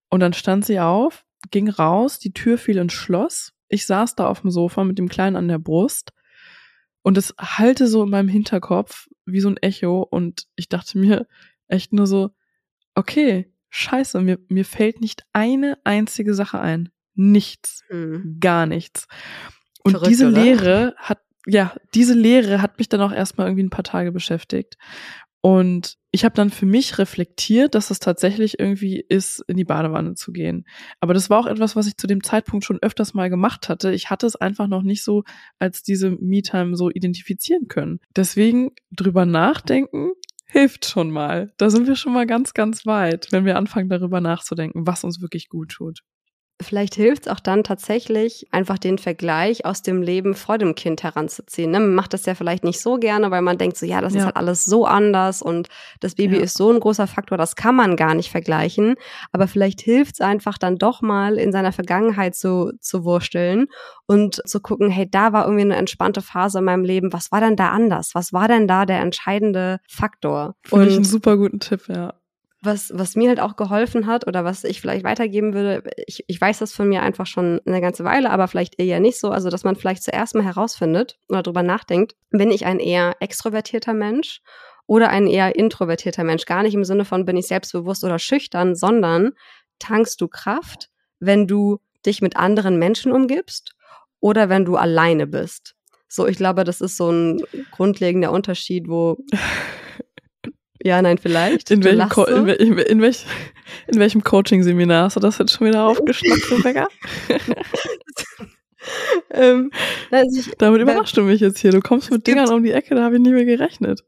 [0.09, 3.53] Und dann stand sie auf, ging raus, die Tür fiel ins Schloss.
[3.67, 6.13] Ich saß da auf dem Sofa mit dem Kleinen an der Brust
[7.01, 11.27] und es halte so in meinem Hinterkopf wie so ein Echo und ich dachte mir
[11.67, 12.31] echt nur so,
[12.95, 16.89] okay, scheiße, mir, mir fällt nicht eine einzige Sache ein.
[17.13, 17.83] Nichts.
[17.87, 18.37] Hm.
[18.39, 19.07] Gar nichts.
[19.83, 20.41] Und Verrückt, diese oder?
[20.41, 24.77] Lehre hat, ja, diese Lehre hat mich dann auch erstmal irgendwie ein paar Tage beschäftigt.
[25.41, 30.15] Und ich habe dann für mich reflektiert, dass es tatsächlich irgendwie ist, in die Badewanne
[30.15, 30.65] zu gehen.
[30.99, 33.93] Aber das war auch etwas, was ich zu dem Zeitpunkt schon öfters mal gemacht hatte.
[33.93, 35.23] Ich hatte es einfach noch nicht so
[35.57, 37.99] als diese Me-Time so identifizieren können.
[38.15, 40.11] Deswegen drüber nachdenken
[40.45, 41.53] hilft schon mal.
[41.57, 45.21] Da sind wir schon mal ganz, ganz weit, wenn wir anfangen darüber nachzudenken, was uns
[45.21, 45.99] wirklich gut tut.
[46.61, 51.03] Vielleicht hilft es auch dann tatsächlich, einfach den Vergleich aus dem Leben vor dem Kind
[51.03, 51.71] heranzuziehen.
[51.71, 51.79] Ne?
[51.79, 54.19] Man macht das ja vielleicht nicht so gerne, weil man denkt so, ja, das ja.
[54.19, 55.69] ist halt alles so anders und
[56.01, 56.41] das Baby ja.
[56.41, 58.95] ist so ein großer Faktor, das kann man gar nicht vergleichen.
[59.31, 63.67] Aber vielleicht hilft es einfach dann doch mal in seiner Vergangenheit zu, zu wursteln
[64.05, 67.13] und zu gucken, hey, da war irgendwie eine entspannte Phase in meinem Leben.
[67.13, 68.11] Was war denn da anders?
[68.15, 70.55] Was war denn da der entscheidende Faktor?
[70.63, 72.18] Finde ich einen super guten Tipp, ja
[72.61, 76.41] was, was mir halt auch geholfen hat oder was ich vielleicht weitergeben würde, ich, ich
[76.41, 79.49] weiß das von mir einfach schon eine ganze Weile, aber vielleicht eher nicht so, also
[79.49, 84.41] dass man vielleicht zuerst mal herausfindet oder drüber nachdenkt, bin ich ein eher extrovertierter Mensch
[84.87, 86.45] oder ein eher introvertierter Mensch?
[86.45, 89.31] Gar nicht im Sinne von bin ich selbstbewusst oder schüchtern, sondern
[89.79, 93.75] tankst du Kraft, wenn du dich mit anderen Menschen umgibst
[94.19, 95.75] oder wenn du alleine bist.
[96.09, 97.41] So, ich glaube, das ist so ein
[97.71, 99.17] grundlegender Unterschied, wo
[100.81, 101.71] Ja, nein, vielleicht.
[101.71, 103.25] In welchem, Co in, in, in, welch,
[103.87, 106.87] in welchem Coaching-Seminar hast du das jetzt schon wieder aufgeschnappt, Rebecca?
[109.31, 109.71] ähm,
[110.09, 111.71] also ich, Damit überraschst du mich jetzt hier.
[111.71, 114.05] Du kommst mit Dingern um die Ecke, da habe ich nie mehr gerechnet.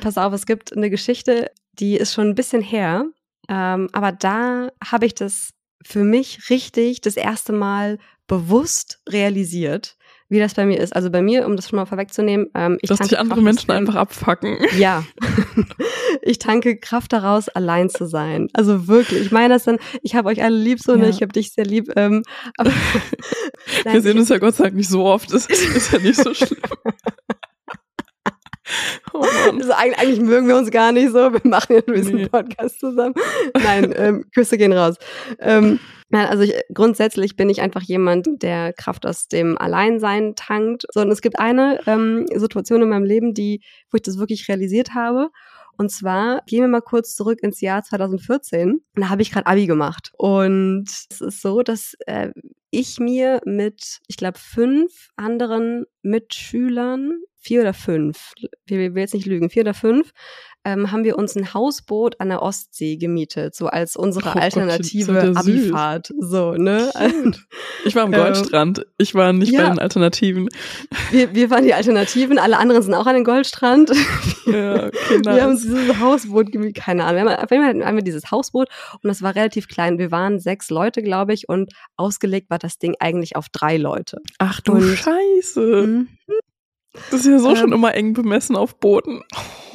[0.00, 3.06] Pass auf, es gibt eine Geschichte, die ist schon ein bisschen her,
[3.48, 9.96] ähm, aber da habe ich das für mich richtig das erste Mal bewusst realisiert
[10.30, 10.94] wie das bei mir ist.
[10.94, 13.70] Also bei mir, um das schon mal vorwegzunehmen, ähm, ich Dass dich andere Kraft Menschen
[13.72, 14.58] einfach abfacken.
[14.78, 15.04] Ja.
[16.22, 18.48] ich tanke Kraft daraus, allein zu sein.
[18.54, 19.20] Also wirklich.
[19.22, 21.10] Ich meine das dann, ich habe euch alle lieb so, ne?
[21.10, 21.92] Ich habe dich sehr lieb.
[21.96, 22.22] Ähm,
[22.56, 22.70] aber
[23.84, 25.32] Wir sehen uns ja Gott sei Dank nicht so oft.
[25.32, 26.60] Das ist ja nicht so schlimm.
[29.12, 31.32] Oh also eigentlich mögen wir uns gar nicht so.
[31.32, 32.28] Wir machen ja nur diesen nee.
[32.28, 33.14] Podcast zusammen.
[33.54, 34.96] Nein, ähm, Küsse gehen raus.
[35.38, 35.80] Ähm,
[36.12, 40.84] Nein, also ich, grundsätzlich bin ich einfach jemand, der Kraft aus dem Alleinsein tankt.
[40.92, 44.48] So, und es gibt eine ähm, Situation in meinem Leben, die, wo ich das wirklich
[44.48, 45.30] realisiert habe.
[45.78, 48.82] Und zwar gehen wir mal kurz zurück ins Jahr 2014.
[48.96, 50.10] Da habe ich gerade Abi gemacht.
[50.18, 52.30] Und es ist so, dass äh,
[52.70, 58.32] ich mir mit, ich glaube, fünf anderen Mitschülern, vier oder fünf,
[58.66, 60.12] wir will jetzt nicht lügen, vier oder fünf,
[60.64, 65.12] ähm, haben wir uns ein Hausboot an der Ostsee gemietet, so als unsere oh alternative
[65.12, 66.12] Gott, Abifahrt.
[66.18, 66.90] So, ne?
[67.86, 68.84] Ich war am ähm, Goldstrand.
[68.98, 70.48] Ich war nicht ja, bei den Alternativen.
[71.10, 73.92] Wir, wir waren die Alternativen, alle anderen sind auch an den Goldstrand.
[74.46, 75.36] Ja, okay, nice.
[75.36, 77.24] Wir haben uns dieses Hausboot gemietet, keine Ahnung.
[77.24, 79.98] Wir haben, auf jeden Fall haben wir dieses Hausboot und das war relativ klein.
[79.98, 84.18] Wir waren sechs Leute, glaube ich, und ausgelegt war das Ding eigentlich auf drei Leute.
[84.38, 86.06] Ach du und, Scheiße.
[86.92, 89.22] Das ist ja so ähm, schon immer eng bemessen auf Booten.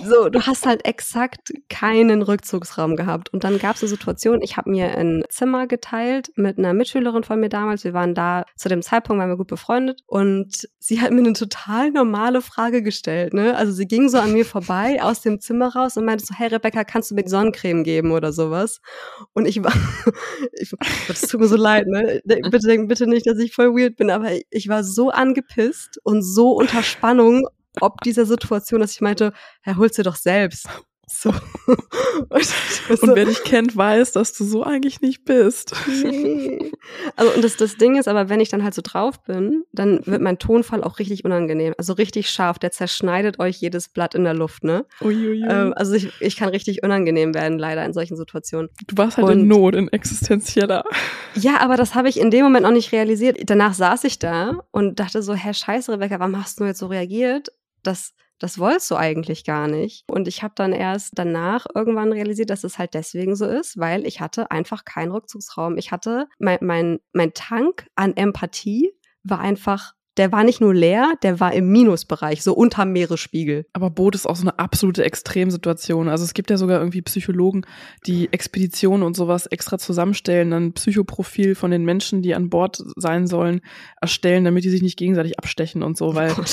[0.03, 3.31] So, du hast halt exakt keinen Rückzugsraum gehabt.
[3.33, 7.23] Und dann gab es eine Situation, ich habe mir ein Zimmer geteilt mit einer Mitschülerin
[7.23, 7.83] von mir damals.
[7.83, 10.01] Wir waren da, zu dem Zeitpunkt waren wir gut befreundet.
[10.05, 13.33] Und sie hat mir eine total normale Frage gestellt.
[13.33, 13.55] Ne?
[13.55, 16.47] Also sie ging so an mir vorbei aus dem Zimmer raus und meinte so, hey
[16.47, 18.81] Rebecca, kannst du mir Sonnencreme geben oder sowas?
[19.33, 19.73] Und ich war,
[20.53, 20.73] ich,
[21.07, 22.21] das tut mir so leid, ne?
[22.25, 26.21] Bitte denk bitte nicht, dass ich voll weird bin, aber ich war so angepisst und
[26.21, 27.47] so unter Spannung,
[27.81, 30.67] ob dieser Situation, dass ich meinte, Herr, holst du doch selbst.
[31.07, 31.29] So.
[32.29, 33.07] und, so.
[33.07, 35.73] und wer dich kennt, weiß, dass du so eigentlich nicht bist.
[35.87, 36.71] Nee.
[37.15, 40.05] Also, und das, das Ding ist aber, wenn ich dann halt so drauf bin, dann
[40.05, 41.73] wird mein Tonfall auch richtig unangenehm.
[41.77, 42.57] Also richtig scharf.
[42.57, 44.85] Der zerschneidet euch jedes Blatt in der Luft, ne?
[45.01, 45.45] Uiuiui.
[45.47, 48.69] Ähm, also ich, ich kann richtig unangenehm werden, leider in solchen Situationen.
[48.87, 50.83] Du warst halt und, in Not, in existenzieller.
[51.35, 53.37] Ja, aber das habe ich in dem Moment noch nicht realisiert.
[53.45, 56.87] Danach saß ich da und dachte so, hä, scheiße, Rebecca, warum hast du jetzt so
[56.87, 57.49] reagiert?
[57.85, 60.03] Das das wolltest du eigentlich gar nicht.
[60.07, 64.05] Und ich habe dann erst danach irgendwann realisiert, dass es halt deswegen so ist, weil
[64.05, 65.77] ich hatte einfach keinen Rückzugsraum.
[65.77, 68.91] Ich hatte mein, mein, mein Tank an Empathie
[69.23, 73.65] war einfach der war nicht nur leer, der war im Minusbereich, so unter Meeresspiegel.
[73.73, 76.07] Aber Boot ist auch so eine absolute Extremsituation.
[76.07, 77.65] Also es gibt ja sogar irgendwie Psychologen,
[78.07, 83.27] die Expeditionen und sowas extra zusammenstellen, dann Psychoprofil von den Menschen, die an Bord sein
[83.27, 83.59] sollen,
[83.99, 86.43] erstellen, damit die sich nicht gegenseitig abstechen und so, weil oh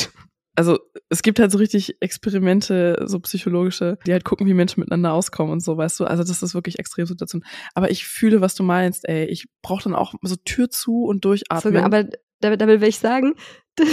[0.55, 5.13] also es gibt halt so richtig Experimente, so psychologische, die halt gucken, wie Menschen miteinander
[5.13, 6.05] auskommen und so, weißt du.
[6.05, 7.45] Also das ist wirklich extrem Situation.
[7.75, 9.25] Aber ich fühle, was du meinst, ey.
[9.25, 11.77] Ich brauche dann auch so Tür zu und durchatmen.
[11.79, 12.05] Aber
[12.41, 13.35] damit, damit will ich sagen,
[13.77, 13.89] das,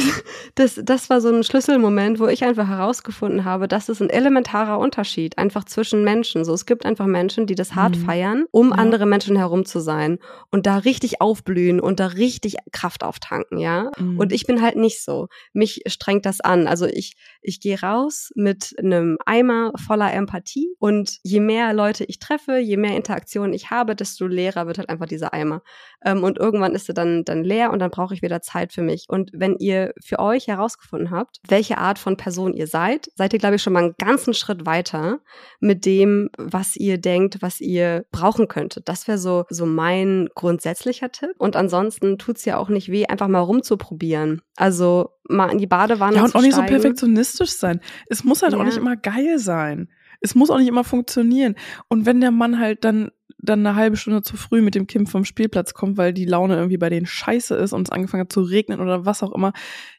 [0.55, 4.77] das, das war so ein Schlüsselmoment, wo ich einfach herausgefunden habe, dass es ein elementarer
[4.77, 6.43] Unterschied einfach zwischen Menschen.
[6.43, 8.05] So, es gibt einfach Menschen, die das hart Mhm.
[8.05, 8.75] feiern, um Ja.
[8.75, 10.19] andere Menschen herum zu sein
[10.51, 13.89] und da richtig aufblühen und da richtig Kraft auftanken, ja.
[13.97, 14.19] Mhm.
[14.19, 15.27] Und ich bin halt nicht so.
[15.53, 16.67] Mich strengt das an.
[16.67, 22.19] Also ich, ich gehe raus mit einem Eimer voller Empathie und je mehr Leute ich
[22.19, 25.61] treffe, je mehr Interaktionen ich habe, desto leerer wird halt einfach dieser Eimer.
[26.03, 28.81] Ähm, und irgendwann ist er dann, dann leer und dann brauche ich wieder Zeit für
[28.81, 29.05] mich.
[29.07, 33.39] Und wenn ihr für euch herausgefunden habt, welche Art von Person ihr seid, seid ihr,
[33.39, 35.19] glaube ich, schon mal einen ganzen Schritt weiter
[35.59, 38.87] mit dem, was ihr denkt, was ihr brauchen könntet.
[38.87, 41.31] Das wäre so, so mein grundsätzlicher Tipp.
[41.37, 44.41] Und ansonsten tut's ja auch nicht weh, einfach mal rumzuprobieren.
[44.55, 46.73] Also mal in die Badewanne ja, und auch nicht so steigen.
[46.73, 47.79] perfektionistisch sein.
[48.07, 48.65] Es muss halt auch Ja.
[48.65, 49.89] nicht immer geil sein.
[50.21, 51.55] Es muss auch nicht immer funktionieren.
[51.87, 53.11] Und wenn der Mann halt dann
[53.41, 56.57] dann eine halbe Stunde zu früh mit dem Kind vom Spielplatz kommt, weil die Laune
[56.57, 59.53] irgendwie bei denen scheiße ist und es angefangen hat zu regnen oder was auch immer,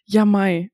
[0.04, 0.70] ja mai,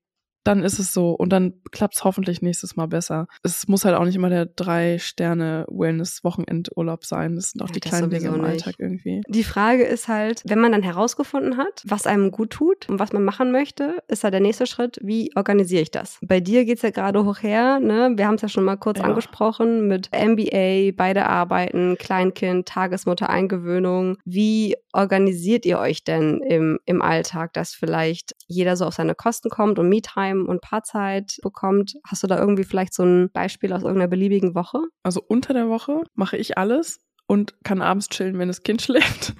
[0.47, 3.27] dann ist es so und dann klappt's hoffentlich nächstes Mal besser.
[3.43, 7.35] Es muss halt auch nicht immer der drei Sterne Wellness Wochenendurlaub sein.
[7.37, 8.45] Das sind auch Ja, die kleinen Dinge im.
[8.45, 9.23] Alltag irgendwie.
[9.29, 13.13] Die Frage ist halt, wenn man dann herausgefunden hat, was einem gut tut und was
[13.13, 16.19] man machen möchte, ist halt der nächste Schritt, wie organisiere ich das?
[16.23, 18.13] Bei dir geht's ja gerade hoch her, ne?
[18.17, 19.05] Wir haben es ja schon mal kurz Ja.
[19.07, 24.19] angesprochen mit MBA, beide arbeiten, Kleinkind, Tagesmutter, Eingewöhnung.
[24.25, 29.49] Wie organisiert ihr euch denn im, im Alltag, dass vielleicht jeder so auf seine Kosten
[29.51, 31.95] kommt und Me-Time und Paarzeit bekommt?
[32.07, 34.79] Hast du da irgendwie vielleicht so ein Beispiel aus irgendeiner beliebigen Woche?
[35.03, 39.35] Also unter der Woche mache ich alles und kann abends chillen, wenn das Kind schläft.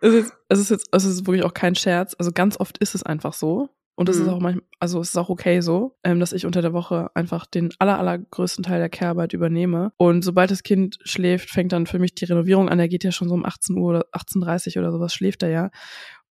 [0.00, 2.14] es, ist, es ist jetzt, es ist wirklich auch kein Scherz.
[2.18, 3.68] Also ganz oft ist es einfach so.
[3.96, 4.22] Und es Mhm.
[4.24, 7.10] ist auch manchmal, also es ist auch okay so, ähm, dass ich unter der Woche
[7.14, 9.92] einfach den aller, allergrößten Teil der Care-Arbeit übernehme.
[9.98, 12.78] Und sobald das Kind schläft, fängt dann für mich die Renovierung an.
[12.78, 15.50] Der geht ja schon so um 18 Uhr oder 18.30 Uhr oder sowas, schläft er
[15.50, 15.70] ja.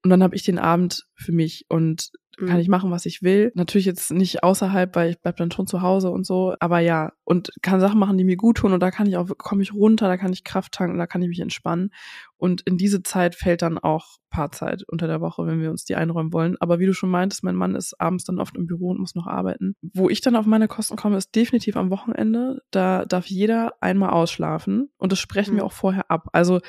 [0.05, 2.61] Und dann habe ich den Abend für mich und kann Mhm.
[2.61, 3.51] ich machen, was ich will.
[3.57, 6.55] Natürlich jetzt nicht außerhalb, weil ich bleib dann schon zu Hause und so.
[6.61, 8.73] Aber ja, und kann Sachen machen, die mir gut tun.
[8.73, 11.21] Und da kann ich auch, komme ich runter, da kann ich Kraft tanken, da kann
[11.21, 11.91] ich mich entspannen.
[12.37, 15.97] Und in diese Zeit fällt dann auch Paarzeit unter der Woche, wenn wir uns die
[15.97, 16.57] einräumen wollen.
[16.61, 19.17] Aber wie du schon meintest, mein Mann ist abends dann oft im Büro und muss
[19.17, 19.75] noch arbeiten.
[19.83, 22.63] Wo ich dann auf meine Kosten komme, ist definitiv am Wochenende.
[22.71, 24.91] Da darf jeder einmal ausschlafen.
[24.97, 25.67] Und das sprechen wir Mhm.
[25.67, 26.29] auch vorher ab.
[26.33, 26.61] Also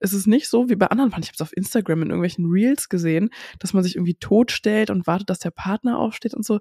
[0.00, 2.88] es ist nicht so wie bei anderen, ich habe es auf Instagram in irgendwelchen Reels
[2.88, 6.60] gesehen, dass man sich irgendwie totstellt und wartet, dass der Partner aufsteht und so.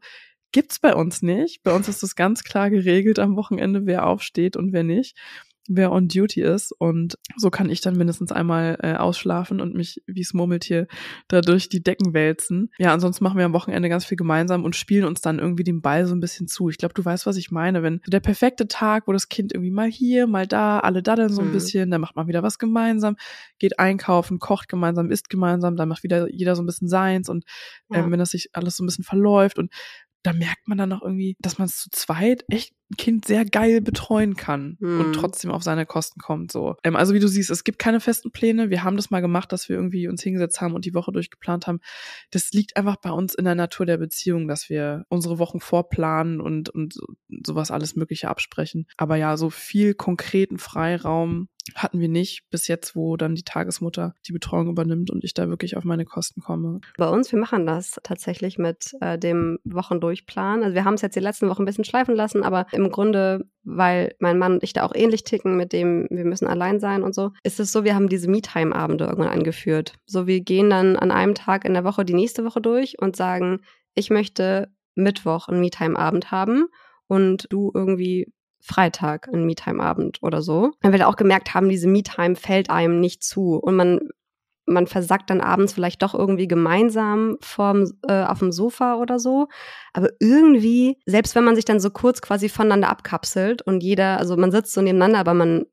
[0.52, 1.64] Gibt's bei uns nicht.
[1.64, 5.18] Bei uns ist das ganz klar geregelt am Wochenende, wer aufsteht und wer nicht,
[5.70, 6.72] wer on duty ist.
[6.74, 10.88] Und so kann ich dann mindestens einmal äh, ausschlafen und mich wie's Murmeltier
[11.30, 12.70] da durch die Decken wälzen.
[12.78, 15.82] Ja, ansonsten machen wir am Wochenende ganz viel gemeinsam und spielen uns dann irgendwie den
[15.82, 16.70] Ball so ein bisschen zu.
[16.70, 17.82] Ich glaube, du weißt, was ich meine.
[17.82, 21.30] Wenn so der perfekte Tag, wo das Kind irgendwie mal hier, mal da, alle daddeln
[21.30, 21.52] so ein Mhm.
[21.54, 23.16] bisschen, dann macht man wieder was gemeinsam,
[23.58, 27.46] geht einkaufen, kocht gemeinsam, isst gemeinsam, dann macht wieder jeder so ein bisschen seins und
[27.90, 28.00] Ja.
[28.00, 29.72] ähm, wenn das sich alles so ein bisschen verläuft und
[30.24, 33.82] da merkt man dann auch irgendwie, dass man es zu zweit echt Kind sehr geil
[33.82, 35.00] betreuen kann Mhm.
[35.00, 36.52] und trotzdem auf seine Kosten kommt.
[36.52, 38.70] So, ähm, also wie du siehst, es gibt keine festen Pläne.
[38.70, 41.68] Wir haben das mal gemacht, dass wir irgendwie uns hingesetzt haben und die Woche durchgeplant
[41.68, 41.80] haben.
[42.32, 46.40] Das liegt einfach bei uns in der Natur der Beziehung, dass wir unsere Wochen vorplanen
[46.42, 47.06] und und so-
[47.46, 48.86] sowas alles Mögliche absprechen.
[48.98, 54.14] Aber ja, so viel konkreten Freiraum hatten wir nicht bis jetzt, wo dann die Tagesmutter
[54.28, 56.82] die Betreuung übernimmt und ich da wirklich auf meine Kosten komme.
[56.98, 60.64] Bei uns, wir machen das tatsächlich mit äh, dem Wochendurchplan.
[60.64, 63.46] Also wir haben es jetzt die letzten Wochen ein bisschen schleifen lassen, aber im Grunde,
[63.64, 67.02] weil mein Mann und ich da auch ähnlich ticken mit dem, wir müssen allein sein
[67.02, 69.94] und so, ist es so, wir haben diese Me-Time-Abende irgendwann angeführt.
[70.06, 73.16] So, wir gehen dann an einem Tag in der Woche die nächste Woche durch und
[73.16, 73.62] sagen,
[73.96, 76.66] ich möchte Mittwoch einen Me-Time-Abend haben
[77.08, 78.32] und du irgendwie
[78.66, 80.72] Freitag einen Me-Time-Abend oder so.
[80.82, 84.00] Weil wir da auch gemerkt haben, diese Me-Time fällt einem nicht zu und man
[84.66, 89.48] man versackt dann abends vielleicht doch irgendwie gemeinsam vorm, äh, auf dem Sofa oder so.
[89.92, 94.38] Aber irgendwie, selbst wenn man sich dann so kurz quasi voneinander abkapselt und jeder, also
[94.38, 95.66] man sitzt so nebeneinander, aber man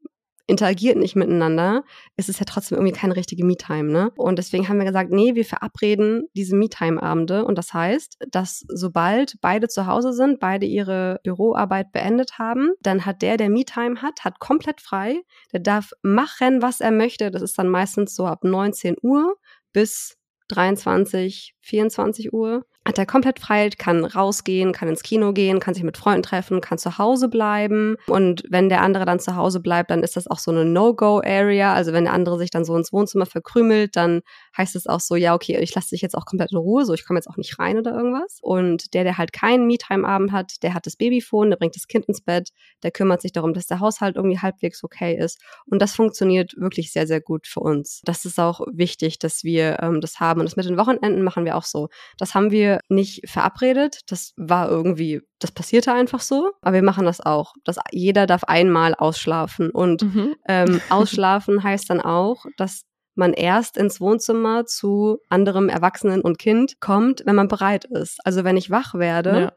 [0.50, 1.84] interagiert nicht miteinander,
[2.16, 4.10] ist es ja trotzdem irgendwie keine richtige Me-Time, ne?
[4.16, 7.44] Und deswegen haben wir gesagt, nee, wir verabreden diese Me-Time-Abende.
[7.44, 13.06] Und das heißt, dass sobald beide zu Hause sind, beide ihre Büroarbeit beendet haben, dann
[13.06, 15.22] hat der, der Me-Time hat, hat komplett frei.
[15.52, 17.30] Der darf machen, was er möchte.
[17.30, 19.36] Das ist dann meistens so ab 19 Uhr
[19.72, 22.66] bis 23, 24 Uhr.
[22.90, 26.60] Hat er komplett Freiheit, kann rausgehen, kann ins Kino gehen, kann sich mit Freunden treffen,
[26.60, 27.96] kann zu Hause bleiben.
[28.08, 31.72] Und wenn der andere dann zu Hause bleibt, dann ist das auch so eine No-Go-Area.
[31.72, 34.22] Also wenn der andere sich dann so ins Wohnzimmer verkrümelt, dann
[34.58, 36.92] heißt es auch so, ja, okay, ich lasse dich jetzt auch komplett in Ruhe, so
[36.92, 38.38] ich komme jetzt auch nicht rein oder irgendwas.
[38.42, 42.06] Und der, der halt keinen Me-Time-Abend hat, der hat das Babyphone, der bringt das Kind
[42.06, 42.50] ins Bett,
[42.82, 45.38] der kümmert sich darum, dass der Haushalt irgendwie halbwegs okay ist.
[45.66, 48.00] Und das funktioniert wirklich sehr, sehr gut für uns.
[48.04, 50.40] Das ist auch wichtig, dass wir ähm, das haben.
[50.40, 51.88] Und das mit den Wochenenden machen wir auch so.
[52.18, 54.00] Das haben wir nicht verabredet.
[54.08, 56.50] Das war irgendwie, das passierte einfach so.
[56.62, 57.52] Aber wir machen das auch.
[57.64, 59.70] Das, jeder darf einmal ausschlafen.
[59.70, 60.34] Und Mhm.
[60.48, 62.82] ähm, ausschlafen heißt dann auch, dass
[63.16, 68.18] man erst ins Wohnzimmer zu anderem Erwachsenen und Kind kommt, wenn man bereit ist.
[68.24, 69.52] Also wenn ich wach werde, Ja.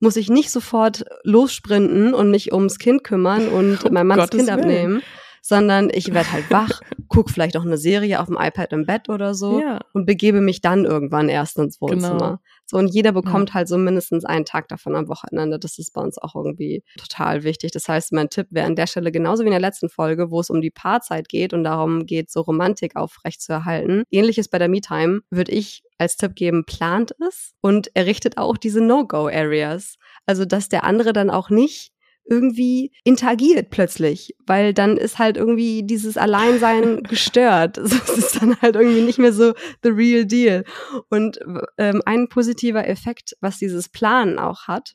[0.00, 4.30] muss ich nicht sofort lossprinten und mich ums Kind kümmern und Um mein Mann das
[4.30, 4.60] Gottes Kind Willen.
[4.60, 5.02] abnehmen,
[5.42, 6.80] sondern ich werde halt wach,
[7.12, 9.80] guck vielleicht auch eine Serie auf dem iPad im Bett oder so Ja.
[9.92, 12.18] und begebe mich dann irgendwann erst ins Wohnzimmer.
[12.18, 12.36] Genau.
[12.66, 15.58] So und jeder bekommt halt so mindestens einen Tag davon am Wochenende.
[15.58, 17.72] Das ist bei uns auch irgendwie total wichtig.
[17.72, 20.40] Das heißt, mein Tipp wäre an der Stelle genauso wie in der letzten Folge, wo
[20.40, 24.04] es um die Paarzeit geht und darum geht, so Romantik aufrechtzuerhalten.
[24.10, 28.80] Ähnliches bei der Me-Time würde ich als Tipp geben, plant es und errichtet auch diese
[28.80, 29.96] No-Go-Areas.
[30.26, 31.92] Also, dass der andere dann auch nicht
[32.24, 37.78] irgendwie interagiert plötzlich, weil dann ist halt irgendwie dieses Alleinsein gestört.
[37.82, 40.64] Es ist dann halt irgendwie nicht mehr so the real deal.
[41.10, 41.40] Und
[41.78, 44.94] ähm, ein positiver Effekt, was dieses Planen auch hat,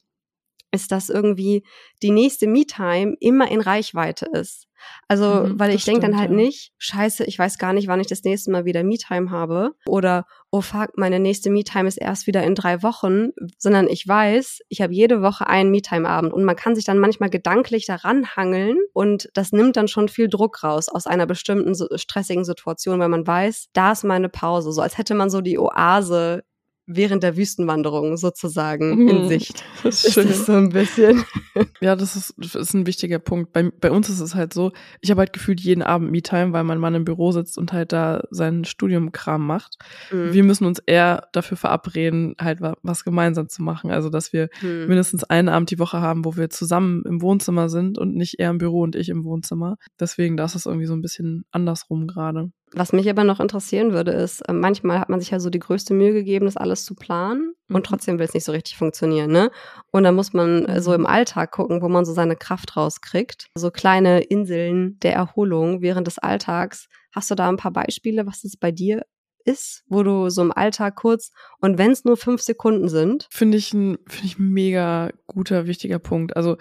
[0.72, 1.64] ist, dass irgendwie
[2.04, 4.67] die nächste Me-Time immer in Reichweite ist.
[5.08, 6.36] Also, Mhm, weil ich denke dann halt ja.
[6.36, 9.72] nicht, scheiße, ich weiß gar nicht, wann ich das nächste Mal wieder Me-Time habe.
[9.86, 13.30] Oder, oh fuck, meine nächste Me-Time ist erst wieder in drei Wochen.
[13.58, 16.34] Sondern ich weiß, ich habe jede Woche einen Me-Time-Abend.
[16.34, 18.78] Und man kann sich dann manchmal gedanklich daran hangeln.
[18.94, 23.10] Und das nimmt dann schon viel Druck raus aus einer bestimmten so stressigen Situation, weil
[23.10, 24.72] man weiß, da ist meine Pause.
[24.72, 26.44] So als hätte man so die Oase
[26.88, 29.28] während der Wüstenwanderung sozusagen in Mhm.
[29.28, 29.64] Sicht.
[29.84, 30.28] Das ist Ist schön.
[30.28, 31.24] das so ein bisschen.
[31.82, 33.52] Ja, das ist, das ist ein wichtiger Punkt.
[33.52, 34.72] Bei, bei uns ist es halt so,
[35.02, 37.92] ich habe halt gefühlt jeden Abend Me-Time, weil mein Mann im Büro sitzt und halt
[37.94, 39.78] da seinen Studiumkram macht.
[40.12, 40.34] Mhm.
[40.34, 43.90] Wir müssen uns eher dafür verabreden, halt wa- was gemeinsam zu machen.
[43.92, 44.86] Also, dass wir Mhm.
[44.88, 48.52] mindestens einen Abend die Woche haben, wo wir zusammen im Wohnzimmer sind und nicht er
[48.52, 49.78] im Büro und ich im Wohnzimmer.
[50.00, 52.52] Deswegen, das ist irgendwie so ein bisschen andersrum gerade.
[52.74, 55.60] Was mich aber noch interessieren würde, ist, äh, manchmal hat man sich ja so die
[55.60, 57.76] größte Mühe gegeben, das alles zu planen Mhm.
[57.78, 59.52] und trotzdem will es nicht so richtig funktionieren, ne?
[59.92, 60.96] Und dann muss man äh, so Mhm.
[61.02, 63.48] im Alltag gucken, wo man so seine Kraft rauskriegt.
[63.56, 66.88] So kleine Inseln der Erholung während des Alltags.
[67.14, 69.04] Hast du da ein paar Beispiele, was das bei dir
[69.46, 73.58] ist, wo du so im Alltag kurz und wenn es nur fünf Sekunden sind, Finde
[73.58, 76.36] ich ein, finde ich ein mega guter, wichtiger Punkt.
[76.36, 76.58] Also,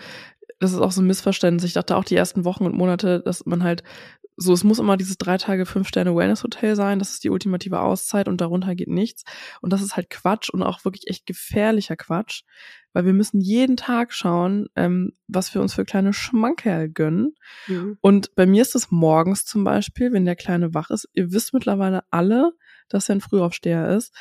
[0.60, 1.64] das ist auch so ein Missverständnis.
[1.64, 3.82] Ich dachte auch die ersten Wochen und Monate, dass man halt
[4.36, 6.98] so, es muss immer dieses drei Tage, fünf Sterne Wellness Hotel sein.
[6.98, 9.24] Das ist die ultimative Auszeit und darunter geht nichts.
[9.62, 12.42] Und das ist halt Quatsch und auch wirklich echt gefährlicher Quatsch,
[12.92, 17.34] weil wir müssen jeden Tag schauen, ähm, was wir uns für kleine Schmankerl gönnen.
[18.02, 21.08] Und bei mir ist es morgens zum Beispiel, wenn der Kleine wach ist.
[21.14, 22.52] Ihr wisst mittlerweile alle,
[22.88, 24.14] dass er ein Frühaufsteher ist.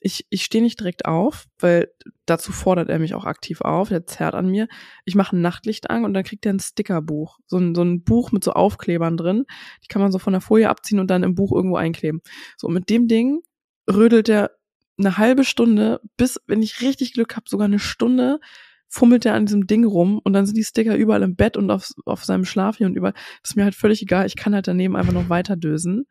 [0.00, 1.92] Ich, ich stehe nicht direkt auf, weil
[2.24, 3.90] dazu fordert er mich auch aktiv auf.
[3.90, 4.66] Er zerrt an mir.
[5.04, 7.38] Ich mache ein Nachtlicht an und dann kriegt er ein Stickerbuch.
[7.46, 9.44] So ein, so ein Buch mit so Aufklebern drin.
[9.84, 12.22] Die kann man so von der Folie abziehen und dann im Buch irgendwo einkleben.
[12.56, 13.40] So, mit dem Ding
[13.88, 14.52] rödelt er
[14.98, 18.40] eine halbe Stunde, bis, wenn ich richtig Glück habe, sogar eine Stunde,
[18.88, 21.70] fummelt er an diesem Ding rum und dann sind die Sticker überall im Bett und
[21.70, 23.14] auf, auf seinem Schlaf hier und überall.
[23.42, 24.26] Das ist mir halt völlig egal.
[24.26, 26.06] Ich kann halt daneben einfach noch weiter dösen.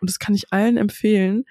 [0.00, 1.44] Und das kann ich allen empfehlen.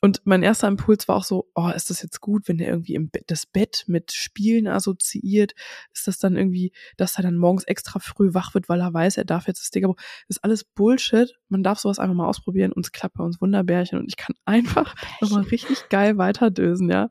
[0.00, 2.94] Und mein erster Impuls war auch so, oh, ist das jetzt gut, wenn der irgendwie
[2.94, 5.54] im Bett, das Bett mit Spielen assoziiert?
[5.92, 9.16] Ist das dann irgendwie, dass er dann morgens extra früh wach wird, weil er weiß,
[9.16, 9.96] er darf jetzt das Ding, das
[10.28, 11.34] ist alles Bullshit.
[11.48, 14.36] Man darf sowas einfach mal ausprobieren und es klappt bei uns Wunderbärchen und ich kann
[14.44, 17.08] einfach nochmal richtig geil weiterdösen, ja.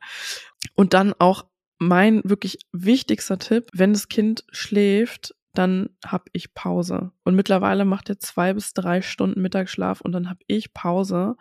[0.76, 1.46] Und dann auch
[1.78, 7.12] mein wirklich wichtigster Tipp, wenn das Kind schläft, dann hab ich Pause.
[7.24, 11.36] Und mittlerweile macht er zwei bis drei Stunden Mittagsschlaf und dann hab ich Pause.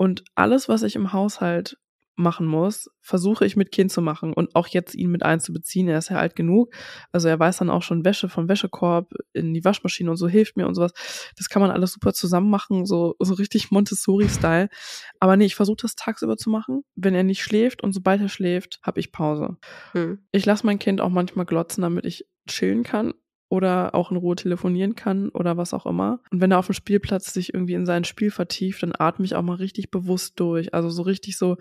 [0.00, 1.76] Und alles, was ich im Haushalt
[2.16, 5.88] machen muss, versuche ich mit Kind zu machen und auch jetzt ihn mit einzubeziehen.
[5.88, 6.72] Er ist ja alt genug.
[7.12, 10.56] Also er weiß dann auch schon Wäsche vom Wäschekorb in die Waschmaschine und so hilft
[10.56, 10.94] mir und sowas.
[11.36, 14.70] Das kann man alles super zusammen machen, so, so richtig Montessori-Style.
[15.18, 18.30] Aber nee, ich versuche das tagsüber zu machen, wenn er nicht schläft und sobald er
[18.30, 19.58] schläft, habe ich Pause.
[19.92, 20.24] Hm.
[20.32, 23.12] Ich lasse mein Kind auch manchmal glotzen, damit ich chillen kann
[23.50, 26.20] oder auch in Ruhe telefonieren kann oder was auch immer.
[26.30, 29.34] Und wenn er auf dem Spielplatz sich irgendwie in sein Spiel vertieft, dann atme ich
[29.34, 30.72] auch mal richtig bewusst durch.
[30.72, 31.56] Also so richtig so,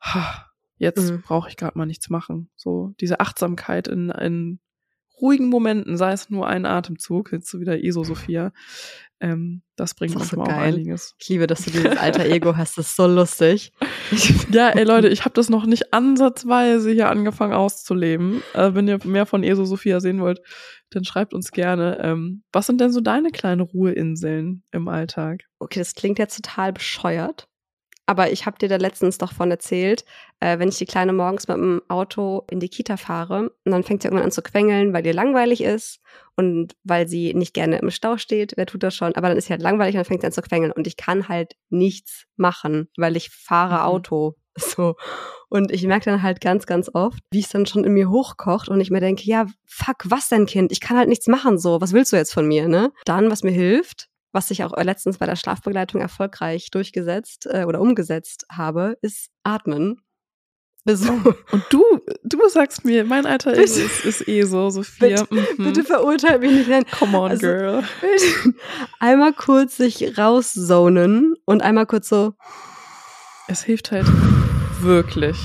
[0.00, 1.22] ha, jetzt Mhm.
[1.22, 2.50] brauche ich gerade mal nichts machen.
[2.56, 4.60] So diese Achtsamkeit in, in
[5.20, 8.52] ruhigen Momenten, sei es nur ein Atemzug, jetzt so wieder ESO Sophia,
[9.22, 11.14] Ähm, das bringt Das ist so manchmal auch einiges.
[11.18, 12.78] Ich liebe, dass du dieses alter Ego hast.
[12.78, 13.72] Das ist so lustig.
[14.50, 18.42] Ja, ey Leute, ich habe das noch nicht ansatzweise hier angefangen auszuleben.
[18.54, 20.40] Äh, wenn ihr mehr von Eso Sophia sehen wollt,
[20.90, 21.98] dann schreibt uns gerne.
[22.02, 25.42] Ähm, was sind denn so deine kleinen Ruheinseln im Alltag?
[25.60, 27.46] Okay, das klingt jetzt total bescheuert.
[28.10, 30.04] Aber ich habe dir da letztens doch von erzählt,
[30.40, 33.84] äh, wenn ich die Kleine morgens mit dem Auto in die Kita fahre und dann
[33.84, 36.00] fängt sie irgendwann an zu quengeln, weil ihr langweilig ist
[36.34, 38.54] und weil sie nicht gerne im Stau steht.
[38.56, 39.14] Wer tut das schon?
[39.14, 40.96] Aber dann ist sie halt langweilig und dann fängt sie an zu quengeln und ich
[40.96, 43.94] kann halt nichts machen, weil ich fahre Mhm.
[43.94, 44.34] Auto.
[44.58, 44.96] So.
[45.48, 48.68] Und ich merke dann halt ganz, ganz oft, wie es dann schon in mir hochkocht
[48.68, 50.72] und ich mir denke, ja, fuck, was denn, Kind?
[50.72, 51.80] Ich kann halt nichts machen, so.
[51.80, 52.92] Was willst du jetzt von mir, ne?
[53.04, 57.80] Dann, was mir hilft, was ich auch letztens bei der Schlafbegleitung erfolgreich durchgesetzt äh, oder
[57.80, 60.00] umgesetzt habe, ist atmen.
[60.86, 61.84] So, Und du,
[62.24, 65.24] du sagst mir, mein alter ist, ist Eso, Sophia.
[65.24, 65.64] bitte, Mhm.
[65.64, 66.68] bitte verurteil mich nicht.
[66.70, 67.84] Nein, Come on, Also- girl.
[68.98, 72.32] einmal kurz sich rauszonen und einmal kurz so,
[73.46, 74.06] Es hilft halt
[74.80, 75.36] wirklich.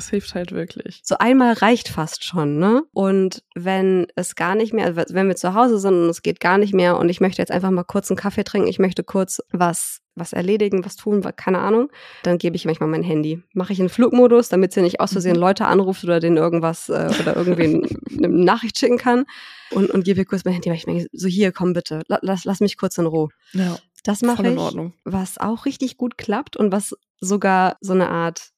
[0.00, 1.00] Es hilft halt wirklich.
[1.04, 2.82] so einmal reicht fast schon, ne?
[2.92, 6.40] Und wenn es gar nicht mehr, also wenn wir zu Hause sind und es geht
[6.40, 9.04] gar nicht mehr und ich möchte jetzt einfach mal kurz einen Kaffee trinken, ich möchte
[9.04, 11.88] kurz was was erledigen, was tun, keine Ahnung,
[12.24, 13.42] dann gebe ich manchmal mein Handy.
[13.54, 15.40] Mache ich in Flugmodus, damit sie nicht aus Versehen Mhm.
[15.40, 17.86] Leute anruft oder denen irgendwas äh, oder irgendwen
[18.18, 19.24] eine Nachricht schicken kann
[19.70, 22.18] und, und gebe ihr kurz mein Handy, weil ich denke, so hier, komm bitte, la-
[22.22, 23.28] lass, lass mich kurz in Ruhe.
[23.52, 24.92] Ja, Das mache voll in ich Ordnung.
[25.04, 28.50] was auch richtig gut klappt und was sogar so eine Art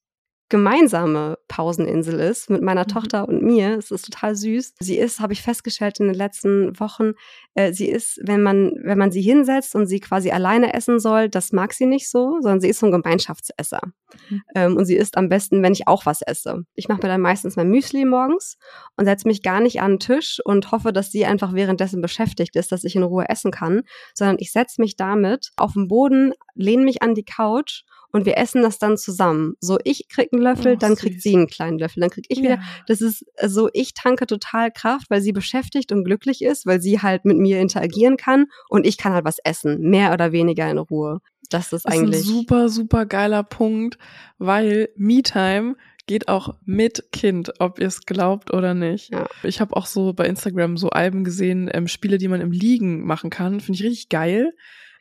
[0.53, 2.89] gemeinsame Pauseninsel ist mit meiner Mhm.
[2.89, 3.79] Tochter und mir.
[3.79, 4.75] Es ist total süß.
[4.81, 7.13] Sie ist, habe ich festgestellt in den letzten Wochen,
[7.55, 11.31] äh, sie ist, wenn man, wenn man sie hinsetzt und sie quasi alleine essen soll,
[11.31, 13.81] das mag sie nicht so, sondern sie ist so ein Gemeinschaftsesser.
[14.29, 14.43] Mhm.
[14.55, 16.65] Ähm, und sie isst am besten, wenn ich auch was esse.
[16.75, 18.59] Ich mache mir dann meistens mein Müsli morgens
[18.99, 22.57] und setze mich gar nicht an den Tisch und hoffe, dass sie einfach währenddessen beschäftigt
[22.57, 26.35] ist, dass ich in Ruhe essen kann, sondern ich setze mich damit auf den Boden,
[26.55, 29.55] lehne mich an die Couch und wir essen das dann zusammen.
[29.61, 31.23] So, ich krieg einen Löffel, Oh, dann kriegt süß.
[31.23, 32.57] sie einen kleinen Löffel, dann krieg ich wieder.
[32.57, 32.63] Ja.
[32.87, 37.01] Das ist so, ich tanke total Kraft, weil sie beschäftigt und glücklich ist, weil sie
[37.01, 40.79] halt mit mir interagieren kann und ich kann halt was essen, mehr oder weniger in
[40.79, 41.21] Ruhe.
[41.51, 42.21] Das ist ist eigentlich.
[42.21, 43.99] ein super, super geiler Punkt,
[44.39, 49.13] weil Me-Time geht auch mit Kind, ob ihr es glaubt oder nicht.
[49.13, 49.27] Ja.
[49.43, 53.05] Ich habe auch so bei Instagram so Alben gesehen, ähm, Spiele, die man im Liegen
[53.07, 53.61] machen kann.
[53.61, 54.53] Finde ich richtig geil.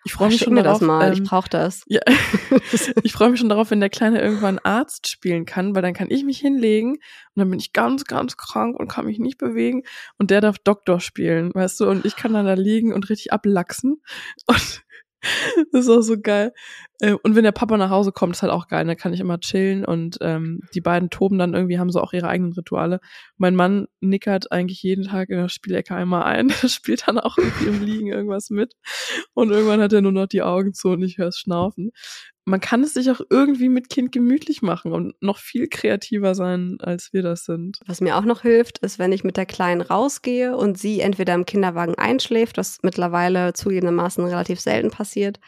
[0.04, 0.80] Ich freue mich schon mir darauf.
[0.80, 1.84] das mal, ich ähm, brauche das.
[1.88, 2.02] ja,
[3.04, 6.10] ich freue mich schon darauf, wenn der Kleine irgendwann Arzt spielen kann, weil dann kann
[6.10, 7.00] ich mich hinlegen und
[7.36, 9.84] dann bin ich ganz, ganz krank und kann mich nicht bewegen
[10.18, 13.32] und der darf Doktor spielen, weißt du, und ich kann dann da liegen und richtig
[13.32, 14.02] ablachsen
[14.48, 14.84] und
[15.72, 16.54] das ist auch so geil.
[17.00, 18.86] Äh, Und wenn der Papa nach Hause kommt, ist halt auch geil.
[18.86, 22.14] Da kann ich immer chillen und ähm, die beiden toben dann irgendwie, haben so auch
[22.14, 23.00] ihre eigenen Rituale.
[23.38, 26.50] Mein Mann nickert eigentlich jeden Tag in der Spielecke einmal ein.
[26.68, 28.74] Spielt dann auch irgendwie im Liegen irgendwas mit.
[29.34, 31.92] Und irgendwann hat er nur noch die Augen zu und ich höre es schnaufen.
[32.52, 36.76] Man kann es sich auch irgendwie mit Kind gemütlich machen und noch viel kreativer sein,
[36.82, 37.80] als wir das sind.
[37.88, 41.34] Was mir auch noch hilft, ist, wenn ich mit der Kleinen rausgehe und sie entweder
[41.34, 45.40] im Kinderwagen einschläft, was mittlerweile zugegebenermaßen relativ selten passiert.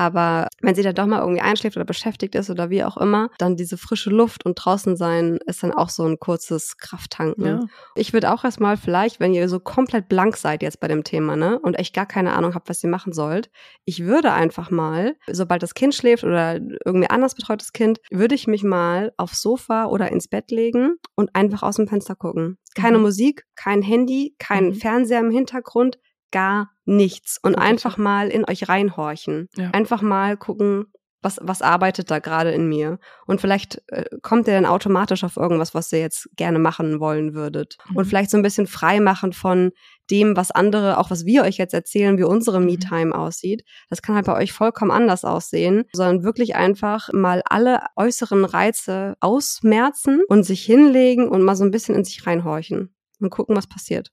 [0.00, 3.28] Aber wenn sie da doch mal irgendwie einschläft oder beschäftigt ist oder wie auch immer,
[3.36, 7.44] dann diese frische Luft und draußen sein ist dann auch so ein kurzes Krafttanken.
[7.44, 7.60] Ja.
[7.96, 11.36] Ich würde auch erstmal vielleicht, wenn ihr so komplett blank seid jetzt bei dem Thema,
[11.36, 13.50] ne, und echt gar keine Ahnung habt, was ihr machen sollt,
[13.84, 18.46] ich würde einfach mal, sobald das Kind schläft oder irgendwie anders betreutes Kind, würde ich
[18.46, 22.56] mich mal aufs Sofa oder ins Bett legen und einfach aus dem Fenster gucken.
[22.74, 23.02] Keine Mhm.
[23.02, 24.74] Musik, kein Handy, kein Mhm.
[24.76, 25.98] Fernseher im Hintergrund,
[26.30, 27.38] gar nichts.
[27.42, 27.62] Und bitte.
[27.66, 29.48] einfach mal in euch reinhorchen.
[29.56, 29.70] Ja.
[29.70, 30.86] Einfach mal gucken,
[31.22, 32.98] was, was arbeitet da gerade in mir?
[33.26, 37.34] Und vielleicht äh, kommt ihr dann automatisch auf irgendwas, was ihr jetzt gerne machen wollen
[37.34, 37.76] würdet.
[37.90, 38.08] Und Mhm.
[38.08, 39.72] vielleicht so ein bisschen frei machen von
[40.10, 42.64] dem, was andere, auch was wir euch jetzt erzählen, wie unsere Mhm.
[42.66, 43.64] Me-Time aussieht.
[43.90, 49.14] Das kann halt bei euch vollkommen anders aussehen, sondern wirklich einfach mal alle äußeren Reize
[49.20, 53.66] ausmerzen und sich hinlegen und mal so ein bisschen in sich reinhorchen und gucken, was
[53.66, 54.10] passiert.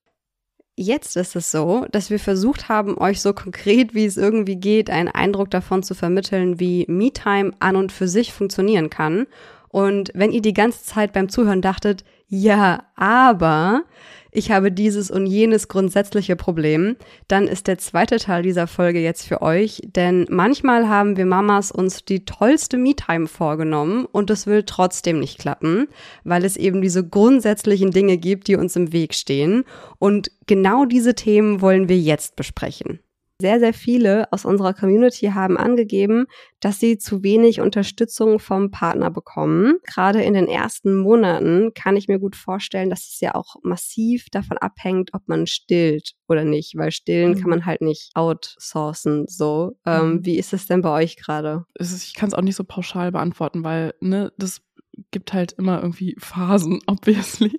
[0.80, 4.90] Jetzt ist es so, dass wir versucht haben, euch so konkret wie es irgendwie geht,
[4.90, 9.26] einen Eindruck davon zu vermitteln, wie MeTime an und für sich funktionieren kann.
[9.70, 13.82] Und wenn ihr die ganze Zeit beim Zuhören dachtet, ja, aber
[14.30, 16.96] ich habe dieses und jenes grundsätzliche Problem,
[17.28, 21.70] dann ist der zweite Teil dieser Folge jetzt für euch, denn manchmal haben wir Mamas
[21.70, 25.88] uns die tollste Me-Time vorgenommen und es will trotzdem nicht klappen,
[26.24, 29.64] weil es eben diese grundsätzlichen Dinge gibt, die uns im Weg stehen
[29.98, 33.00] und genau diese Themen wollen wir jetzt besprechen.
[33.40, 36.26] Sehr, sehr viele aus unserer Community haben angegeben,
[36.58, 39.78] dass sie zu wenig Unterstützung vom Partner bekommen.
[39.84, 44.26] Gerade in den ersten Monaten kann ich mir gut vorstellen, dass es ja auch massiv
[44.30, 47.40] davon abhängt, ob man stillt oder nicht, weil stillen mhm.
[47.40, 49.26] kann man halt nicht outsourcen.
[49.28, 50.26] So, ähm, mhm.
[50.26, 51.64] wie ist es denn bei euch gerade?
[51.78, 54.62] Ich kann es auch nicht so pauschal beantworten, weil ne, das
[55.10, 57.58] gibt halt immer irgendwie Phasen, obviously.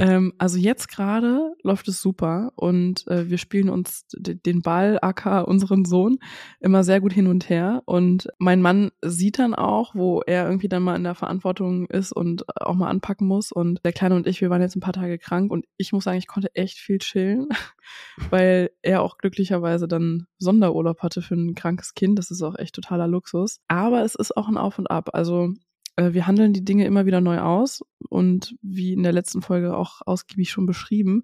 [0.00, 5.40] ähm, also jetzt gerade läuft es super und äh, wir spielen uns den Ball, aka
[5.40, 6.18] unseren Sohn,
[6.60, 7.82] immer sehr gut hin und her.
[7.86, 12.12] Und mein Mann sieht dann auch, wo er irgendwie dann mal in der Verantwortung ist
[12.12, 13.52] und auch mal anpacken muss.
[13.52, 16.04] Und der Kleine und ich, wir waren jetzt ein paar Tage krank und ich muss
[16.04, 17.48] sagen, ich konnte echt viel chillen,
[18.30, 22.18] weil er auch glücklicherweise dann Sonderurlaub hatte für ein krankes Kind.
[22.18, 23.60] Das ist auch echt totaler Luxus.
[23.68, 25.10] Aber es ist auch ein Auf und Ab.
[25.12, 25.54] Also
[25.98, 30.00] wir handeln die Dinge immer wieder neu aus und wie in der letzten Folge auch
[30.06, 31.22] ausgiebig schon beschrieben,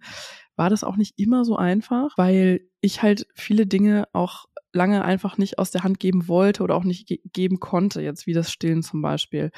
[0.57, 5.39] war das auch nicht immer so einfach, weil ich halt viele Dinge auch lange einfach
[5.39, 8.51] nicht aus der Hand geben wollte oder auch nicht ge geben konnte, jetzt wie das
[8.51, 9.51] Stillen zum Beispiel.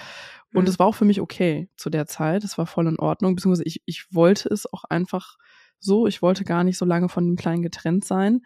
[0.53, 0.69] Und mhm.
[0.69, 3.65] es war auch für mich okay zu der Zeit, es war voll in Ordnung, beziehungsweise
[3.65, 5.37] ich, ich wollte es auch einfach
[5.81, 8.43] so, ich wollte gar nicht so lange von dem Kleinen getrennt sein.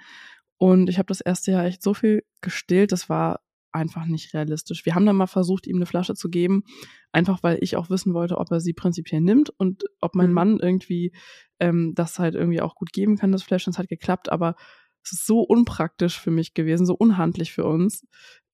[0.56, 3.40] Und ich habe das erste Jahr echt so viel gestillt, das war
[3.72, 4.84] einfach nicht realistisch.
[4.84, 6.64] Wir haben dann mal versucht, ihm eine Flasche zu geben,
[7.12, 10.34] einfach weil ich auch wissen wollte, ob er sie prinzipiell nimmt und ob mein mhm.
[10.34, 11.12] Mann irgendwie
[11.60, 13.72] ähm, das halt irgendwie auch gut geben kann, das Fläschchen.
[13.72, 14.56] Es hat geklappt, aber
[15.02, 18.06] es ist so unpraktisch für mich gewesen, so unhandlich für uns.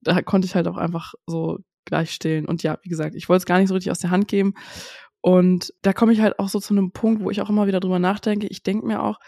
[0.03, 2.47] Da konnte ich halt auch einfach so gleich stillen.
[2.47, 4.55] Und ja, wie gesagt, ich wollte es gar nicht so richtig aus der Hand geben.
[5.21, 7.81] Und da komme ich halt auch so zu einem Punkt, wo ich auch immer wieder
[7.81, 8.47] drüber nachdenke.
[8.47, 9.19] Ich denke mir auch,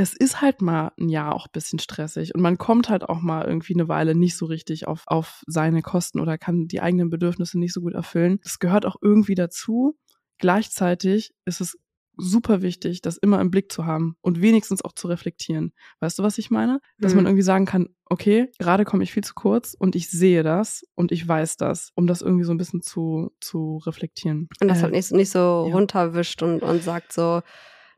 [0.00, 3.20] es ist halt mal ein Jahr auch ein bisschen stressig und man kommt halt auch
[3.20, 7.10] mal irgendwie eine Weile nicht so richtig auf, auf seine Kosten oder kann die eigenen
[7.10, 8.40] Bedürfnisse nicht so gut erfüllen.
[8.42, 9.98] Das gehört auch irgendwie dazu.
[10.38, 11.76] Gleichzeitig ist es
[12.16, 15.74] super wichtig, das immer im Blick zu haben und wenigstens auch zu reflektieren.
[16.00, 16.80] Weißt du, was ich meine?
[16.98, 17.16] Dass mhm.
[17.16, 20.82] man irgendwie sagen kann, okay, gerade komme ich viel zu kurz und ich sehe das
[20.94, 24.48] und ich weiß das, um das irgendwie so ein bisschen zu, zu reflektieren.
[24.62, 25.74] Und das äh, halt nicht, nicht so ja.
[25.74, 27.42] runterwischt und, und sagt so,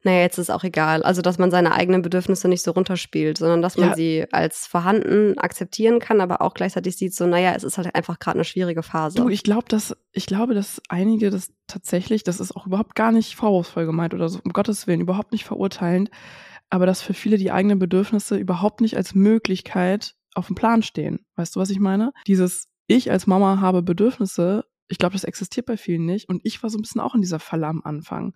[0.04, 1.02] naja, jetzt ist auch egal.
[1.02, 3.94] Also, dass man seine eigenen Bedürfnisse nicht so runterspielt, sondern dass man ja.
[3.94, 8.18] sie als vorhanden akzeptieren kann, aber auch gleichzeitig sieht so, naja, es ist halt einfach
[8.18, 9.18] gerade eine schwierige Phase.
[9.18, 13.12] Du, ich glaube, dass, ich glaube, dass einige das tatsächlich, das ist auch überhaupt gar
[13.12, 16.10] nicht vorwurfsvoll gemeint oder so, um Gottes Willen, überhaupt nicht verurteilend,
[16.68, 21.20] aber dass für viele die eigenen Bedürfnisse überhaupt nicht als Möglichkeit auf dem Plan stehen.
[21.36, 22.12] Weißt du, was ich meine?
[22.26, 26.28] Dieses ich als Mama habe Bedürfnisse ich glaube, das existiert bei vielen nicht.
[26.28, 28.34] Und ich war so ein bisschen auch in dieser Falle am Anfang.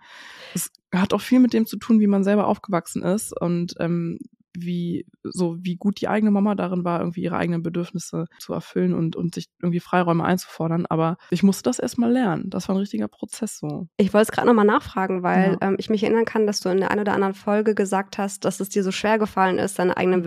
[0.54, 4.18] Es hat auch viel mit dem zu tun, wie man selber aufgewachsen ist und ähm,
[4.58, 8.94] wie so wie gut die eigene Mama darin war, irgendwie ihre eigenen Bedürfnisse zu erfüllen
[8.94, 10.86] und, und sich irgendwie Freiräume einzufordern.
[10.86, 12.50] Aber ich musste das erstmal lernen.
[12.50, 13.88] Das war ein richtiger Prozess so.
[13.96, 15.68] Ich wollte es gerade nochmal nachfragen, weil ja.
[15.68, 18.44] ähm, ich mich erinnern kann, dass du in der einen oder anderen Folge gesagt hast,
[18.44, 20.24] dass es dir so schwer gefallen ist, deine eigenen mhm.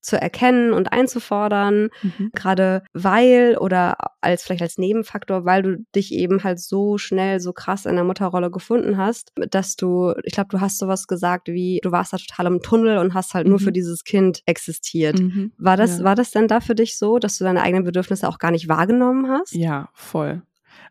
[0.00, 2.30] Zu erkennen und einzufordern, mhm.
[2.34, 7.52] gerade weil oder als vielleicht als Nebenfaktor, weil du dich eben halt so schnell, so
[7.52, 11.80] krass in der Mutterrolle gefunden hast, dass du, ich glaube, du hast sowas gesagt wie,
[11.82, 13.50] du warst da total im Tunnel und hast halt mhm.
[13.50, 15.18] nur für dieses dieses Kind existiert.
[15.18, 15.52] Mhm.
[15.58, 16.04] War das, ja.
[16.04, 18.68] war das denn da für dich so, dass du deine eigenen Bedürfnisse auch gar nicht
[18.68, 19.54] wahrgenommen hast?
[19.54, 20.42] Ja, voll.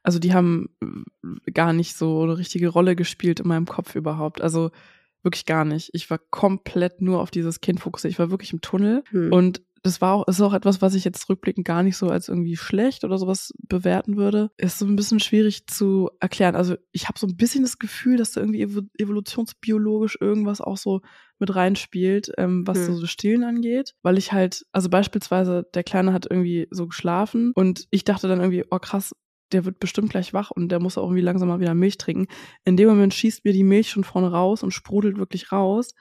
[0.04, 4.42] Also die haben äh, gar nicht so eine richtige Rolle gespielt in meinem Kopf überhaupt.
[4.42, 4.72] Also
[5.24, 5.90] wirklich gar nicht.
[5.94, 8.12] Ich war komplett nur auf dieses Kind fokussiert.
[8.12, 9.32] Ich war wirklich im Tunnel hm.
[9.32, 12.28] und das war auch, ist auch etwas, was ich jetzt rückblickend gar nicht so als
[12.28, 14.52] irgendwie schlecht oder sowas bewerten würde.
[14.58, 16.56] Ist so ein bisschen schwierig zu erklären.
[16.56, 18.62] Also ich habe so ein bisschen das Gefühl, dass da irgendwie
[18.98, 21.02] evolutionsbiologisch irgendwas auch so
[21.40, 22.96] mit reinspielt, ähm, was hm.
[22.96, 23.96] so Stillen angeht.
[24.02, 28.40] Weil ich halt, also beispielsweise, der Kleine hat irgendwie so geschlafen und ich dachte dann
[28.40, 29.14] irgendwie, oh krass,
[29.52, 32.28] der wird bestimmt gleich wach und der muss auch irgendwie langsam mal wieder Milch trinken.
[32.66, 35.94] In dem Moment schießt mir die Milch schon vorne raus und sprudelt wirklich raus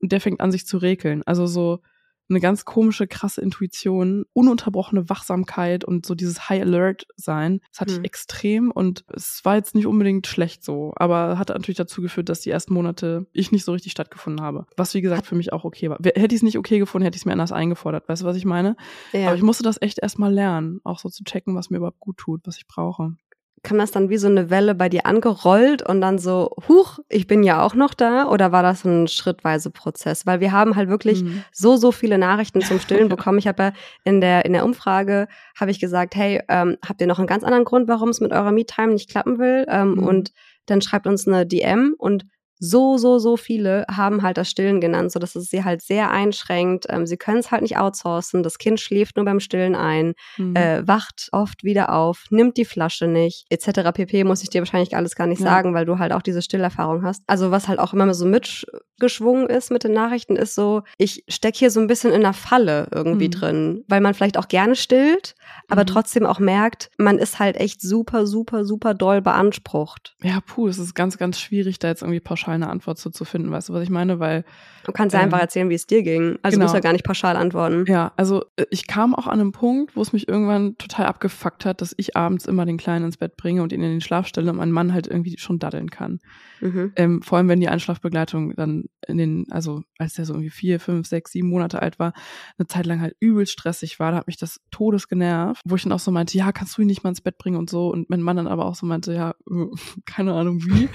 [0.00, 1.22] und der fängt an sich zu rekeln.
[1.24, 1.80] Also so,
[2.28, 7.60] eine ganz komische, krasse Intuition, ununterbrochene Wachsamkeit und so dieses High Alert sein.
[7.70, 7.98] Das hatte mhm.
[8.00, 12.28] ich extrem und es war jetzt nicht unbedingt schlecht so, aber hat natürlich dazu geführt,
[12.28, 14.66] dass die ersten Monate ich nicht so richtig stattgefunden habe.
[14.76, 15.98] Was wie gesagt für mich auch okay war.
[16.02, 18.08] Hätte ich es nicht okay gefunden, hätte ich es mir anders eingefordert.
[18.08, 18.76] Weißt du, was ich meine?
[19.12, 19.28] Ja.
[19.28, 22.16] Aber ich musste das echt erstmal lernen, auch so zu checken, was mir überhaupt gut
[22.18, 23.16] tut, was ich brauche
[23.62, 27.26] kam das dann wie so eine Welle bei dir angerollt und dann so, huch, ich
[27.26, 28.28] bin ja auch noch da?
[28.28, 30.26] Oder war das ein schrittweise Prozess?
[30.26, 31.42] Weil wir haben halt wirklich mhm.
[31.52, 33.38] so, so viele Nachrichten zum Stillen bekommen.
[33.38, 33.72] Ich habe ja
[34.04, 35.26] in der, in der Umfrage,
[35.58, 38.32] habe ich gesagt, hey, ähm, habt ihr noch einen ganz anderen Grund, warum es mit
[38.32, 39.66] eurer Me-Time nicht klappen will?
[39.68, 40.02] Ähm, mhm.
[40.06, 40.32] Und
[40.66, 42.26] dann schreibt uns eine DM und
[42.58, 46.10] so, so, so viele haben halt das Stillen genannt, so dass es sie halt sehr
[46.10, 46.86] einschränkt.
[46.88, 48.42] Ähm, sie können es halt nicht outsourcen.
[48.42, 50.56] Das Kind schläft nur beim Stillen ein, mhm.
[50.56, 53.92] äh, wacht oft wieder auf, nimmt die Flasche nicht, etc.
[53.92, 54.24] pp.
[54.24, 55.46] Muss ich dir wahrscheinlich alles gar nicht ja.
[55.46, 57.22] sagen, weil du halt auch diese Stillerfahrung hast.
[57.26, 61.58] Also was halt auch immer so mitgeschwungen ist mit den Nachrichten, ist so, ich stecke
[61.58, 63.32] hier so ein bisschen in einer Falle irgendwie mhm.
[63.32, 65.34] drin, weil man vielleicht auch gerne stillt,
[65.68, 65.86] aber mhm.
[65.86, 70.16] trotzdem auch merkt, man ist halt echt super, super, super doll beansprucht.
[70.22, 73.10] Ja, puh, es ist ganz, ganz schwierig, da jetzt irgendwie pauschal pauschal eine Antwort zu,
[73.10, 73.50] zu finden.
[73.50, 74.20] Weißt du, was ich meine?
[74.20, 74.44] Weil
[74.84, 76.38] du kannst ja ähm, einfach erzählen, wie es dir ging.
[76.42, 76.64] Also genau.
[76.64, 77.84] musst ja gar nicht pauschal antworten.
[77.88, 81.64] Ja, also äh, ich kam auch an einem Punkt, wo es mich irgendwann total abgefuckt
[81.64, 84.26] hat, dass ich abends immer den Kleinen ins Bett bringe und ihn in den Schlaf
[84.26, 86.20] stelle und mein Mann halt irgendwie schon daddeln kann.
[86.60, 86.92] Mhm.
[86.96, 90.80] Ähm, vor allem, wenn die Einschlafbegleitung dann in den, also als der so irgendwie vier,
[90.80, 92.12] fünf, sechs, sieben Monate alt war,
[92.58, 95.82] eine Zeit lang halt übel stressig war, da hat mich das Todes genervt, wo ich
[95.82, 97.88] dann auch so meinte, ja, kannst du ihn nicht mal ins Bett bringen und so
[97.88, 99.34] und mein Mann dann aber auch so meinte, ja,
[100.06, 100.88] keine Ahnung wie.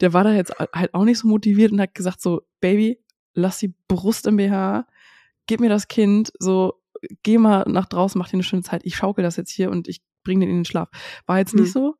[0.00, 3.00] Der war da jetzt halt auch nicht so motiviert und hat gesagt so, Baby,
[3.34, 4.86] lass die Brust im BH,
[5.46, 6.74] gib mir das Kind, so,
[7.22, 9.88] geh mal nach draußen, mach dir eine schöne Zeit, ich schaukel das jetzt hier und
[9.88, 10.88] ich bring den in den Schlaf.
[11.26, 11.82] War jetzt nicht hm.
[11.82, 11.94] so,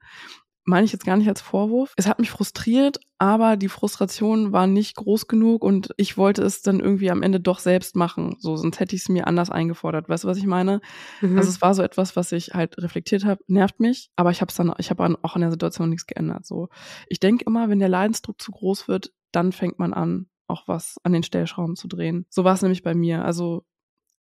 [0.68, 1.92] meine ich jetzt gar nicht als Vorwurf.
[1.96, 6.62] Es hat mich frustriert, aber die Frustration war nicht groß genug und ich wollte es
[6.62, 8.36] dann irgendwie am Ende doch selbst machen.
[8.38, 10.08] So, sonst hätte ich es mir anders eingefordert.
[10.08, 10.80] Weißt du, was ich meine?
[11.22, 11.38] Mhm.
[11.38, 14.50] Also es war so etwas, was ich halt reflektiert habe, nervt mich, aber ich habe
[14.50, 16.46] es dann, ich habe auch an der Situation nichts geändert.
[16.46, 16.68] So,
[17.08, 20.96] ich denke immer, wenn der Leidensdruck zu groß wird, dann fängt man an, auch was
[21.02, 22.26] an den Stellschrauben zu drehen.
[22.28, 23.24] So war es nämlich bei mir.
[23.24, 23.64] Also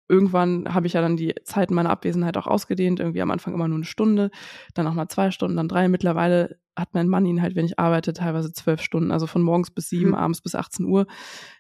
[0.07, 3.67] irgendwann habe ich ja dann die Zeit meiner Abwesenheit auch ausgedehnt, irgendwie am Anfang immer
[3.67, 4.29] nur eine Stunde,
[4.73, 5.87] dann auch mal zwei Stunden, dann drei.
[5.87, 9.71] Mittlerweile hat mein Mann ihn halt, wenn ich arbeite, teilweise zwölf Stunden, also von morgens
[9.71, 10.15] bis sieben, mhm.
[10.15, 11.07] abends bis 18 Uhr.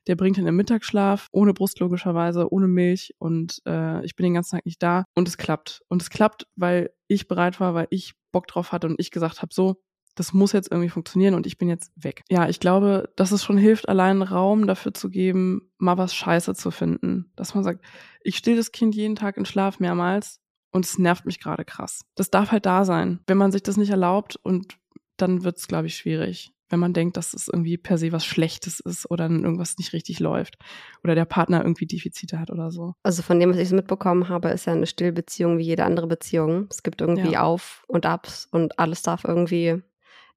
[0.07, 4.33] Der bringt ihn im Mittagsschlaf, ohne Brust logischerweise, ohne Milch und äh, ich bin den
[4.33, 5.81] ganzen Tag nicht da und es klappt.
[5.87, 9.41] Und es klappt, weil ich bereit war, weil ich Bock drauf hatte und ich gesagt
[9.41, 9.81] habe, so,
[10.15, 12.23] das muss jetzt irgendwie funktionieren und ich bin jetzt weg.
[12.29, 16.55] Ja, ich glaube, dass es schon hilft, allein Raum dafür zu geben, mal was Scheiße
[16.55, 17.31] zu finden.
[17.35, 17.83] Dass man sagt,
[18.21, 20.39] ich still das Kind jeden Tag in Schlaf mehrmals
[20.71, 22.01] und es nervt mich gerade krass.
[22.15, 23.19] Das darf halt da sein.
[23.27, 24.77] Wenn man sich das nicht erlaubt und
[25.17, 26.51] dann wird es, glaube ich, schwierig.
[26.69, 30.19] Wenn man denkt, dass es irgendwie per se was Schlechtes ist oder irgendwas nicht richtig
[30.19, 30.57] läuft
[31.03, 32.95] oder der Partner irgendwie Defizite hat oder so.
[33.03, 36.07] Also von dem, was ich so mitbekommen habe, ist ja eine Stillbeziehung wie jede andere
[36.07, 36.67] Beziehung.
[36.71, 37.43] Es gibt irgendwie ja.
[37.43, 39.83] Auf und Abs und alles darf irgendwie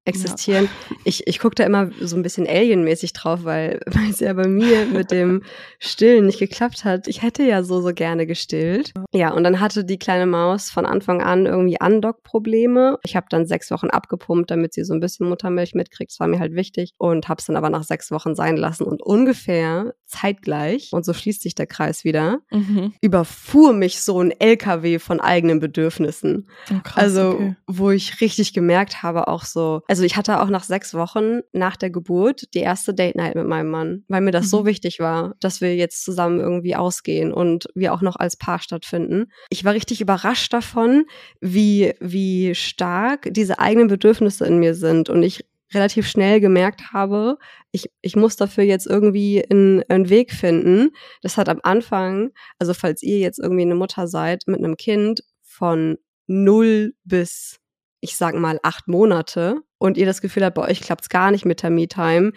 [0.09, 0.69] existieren.
[0.91, 0.97] Ja.
[1.05, 3.81] Ich, ich gucke da immer so ein bisschen alienmäßig drauf, weil,
[4.11, 5.43] es ja bei mir mit dem
[5.79, 7.09] Stillen nicht geklappt hat.
[7.09, 8.93] Ich hätte ja so, so gerne gestillt.
[9.13, 12.99] Ja, und dann hatte die kleine Maus von Anfang an irgendwie Andock-Probleme.
[13.05, 16.13] Ich habe dann sechs Wochen abgepumpt, damit sie so ein bisschen Muttermilch mitkriegt.
[16.13, 16.93] Das war mir halt wichtig.
[16.99, 18.85] Und habe es dann aber nach sechs Wochen sein lassen.
[18.85, 22.95] Und ungefähr zeitgleich, und so schließt sich der Kreis wieder, mhm.
[23.01, 26.49] überfuhr mich so ein LKW von eigenen Bedürfnissen.
[26.71, 27.57] Oh, krass, also, okay.
[27.67, 31.77] wo ich richtig gemerkt habe, auch so, also ich hatte auch nach sechs Wochen nach
[31.77, 34.51] der Geburt die erste Date Night mit meinem Mann, weil mir das mhm.
[34.51, 38.61] so wichtig war, dass wir jetzt zusammen irgendwie ausgehen und wir auch noch als Paar
[38.61, 39.27] stattfinden.
[39.51, 41.05] Ich war richtig überrascht davon,
[41.41, 47.39] wie, wie stark diese eigenen Bedürfnisse in mir sind und ich relativ schnell gemerkt habe,
[47.73, 50.91] ich, ich muss dafür jetzt irgendwie einen, einen Weg finden.
[51.23, 55.23] Das hat am Anfang, also falls ihr jetzt irgendwie eine Mutter seid mit einem Kind
[55.43, 57.61] von null bis
[58.01, 61.45] ich sag mal, acht Monate und ihr das Gefühl habt, bei euch klappt's gar nicht
[61.45, 62.33] mit der Me-Time,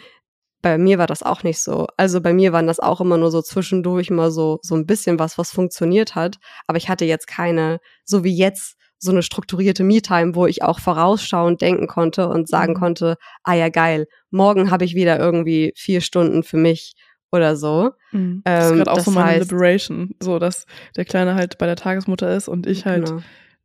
[0.61, 1.87] bei mir war das auch nicht so.
[1.97, 5.17] Also bei mir waren das auch immer nur so zwischendurch mal so, so ein bisschen
[5.17, 6.37] was, was funktioniert hat.
[6.67, 10.79] Aber ich hatte jetzt keine, so wie jetzt, so eine strukturierte Me-Time, wo ich auch
[10.79, 12.77] vorausschauend denken konnte und sagen mhm.
[12.77, 16.93] konnte, ah ja, geil, morgen habe ich wieder irgendwie vier Stunden für mich
[17.31, 17.91] oder so.
[18.11, 18.41] Mhm.
[18.43, 21.65] Das ist ähm, gerade auch so meine heißt, Liberation, so dass der Kleine halt bei
[21.65, 23.21] der Tagesmutter ist und ich halt genau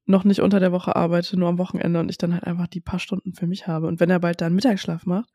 [0.06, 2.80] noch nicht unter der Woche arbeite, nur am Wochenende und ich dann halt einfach die
[2.80, 3.88] paar Stunden für mich habe.
[3.88, 5.28] Und wenn er bald dann Mittagsschlaf macht,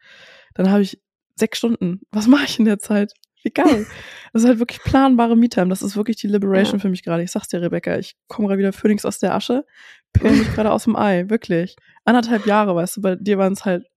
[0.54, 1.02] dann habe ich
[1.36, 2.02] sechs Stunden.
[2.12, 3.14] Was mache ich in der Zeit?
[3.44, 3.86] Wie geil.
[4.34, 5.68] Das ist halt wirklich planbare Me-Time.
[5.68, 6.80] Das ist wirklich die Liberation ja.
[6.80, 7.22] für mich gerade.
[7.22, 9.66] Ich sag's dir, Rebecca, ich komme gerade wieder Phoenix aus der Asche,
[10.14, 11.30] pille mich gerade aus dem Ei.
[11.30, 11.76] Wirklich.
[12.06, 13.88] Anderthalb Jahre, weißt du, bei dir waren es halt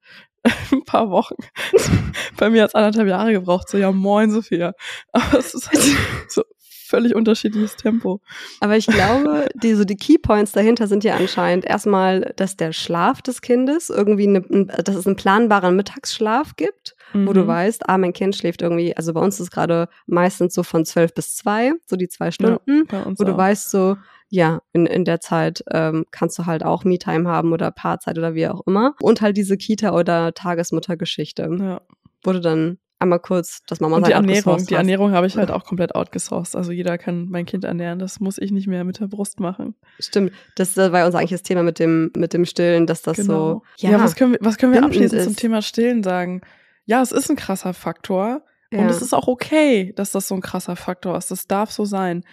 [0.72, 1.36] ein paar Wochen.
[2.36, 3.68] bei mir hat es anderthalb Jahre gebraucht.
[3.68, 4.72] So, ja, moin, Sophia.
[5.12, 5.84] Aber es ist halt
[6.28, 6.42] so
[6.84, 8.20] völlig unterschiedliches Tempo.
[8.60, 13.22] Aber ich glaube, die, so die Keypoints dahinter sind ja anscheinend erstmal, dass der Schlaf
[13.22, 17.26] des Kindes irgendwie, eine, dass es einen planbaren Mittagsschlaf gibt, mhm.
[17.26, 17.48] wo du mhm.
[17.48, 20.84] weißt, ah, mein Kind schläft irgendwie, also bei uns ist es gerade meistens so von
[20.84, 23.96] zwölf bis zwei, so die zwei Stunden, ja, wo du weißt so,
[24.28, 28.34] ja, in, in der Zeit ähm, kannst du halt auch Me-Time haben oder Paarzeit oder
[28.34, 28.94] wie auch immer.
[29.00, 31.48] Und halt diese Kita- oder Tagesmuttergeschichte.
[31.60, 31.80] Ja.
[32.24, 35.64] Wurde dann einmal kurz, dass Mama Und die Ernährung, die Ernährung habe ich halt auch
[35.64, 36.56] komplett outgesourced.
[36.56, 39.74] Also jeder kann mein Kind ernähren, das muss ich nicht mehr mit der Brust machen.
[39.98, 43.62] Stimmt, das war unser eigentliches Thema mit dem mit dem Stillen, dass das genau.
[43.78, 45.24] so ja, ja was können wir was können wir abschließend ist.
[45.24, 46.42] zum Thema Stillen sagen?
[46.86, 48.42] Ja, es ist ein krasser Faktor.
[48.70, 48.80] Ja.
[48.80, 51.30] Und es ist auch okay, dass das so ein krasser Faktor ist.
[51.30, 52.24] Das darf so sein.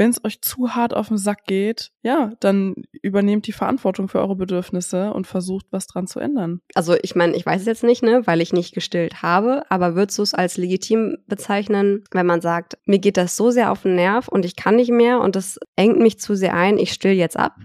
[0.00, 2.72] Wenn es euch zu hart auf den Sack geht, ja, dann
[3.02, 6.62] übernehmt die Verantwortung für eure Bedürfnisse und versucht, was dran zu ändern.
[6.74, 9.96] also ich meine, ich weiß es jetzt nicht, ne, weil ich nicht gestillt habe, aber
[9.96, 13.82] würdest du es als legitim bezeichnen, wenn man sagt, mir geht das so sehr auf
[13.82, 16.92] den Nerv und ich kann nicht mehr und das engt mich zu sehr ein, ich
[16.92, 17.56] still jetzt ab?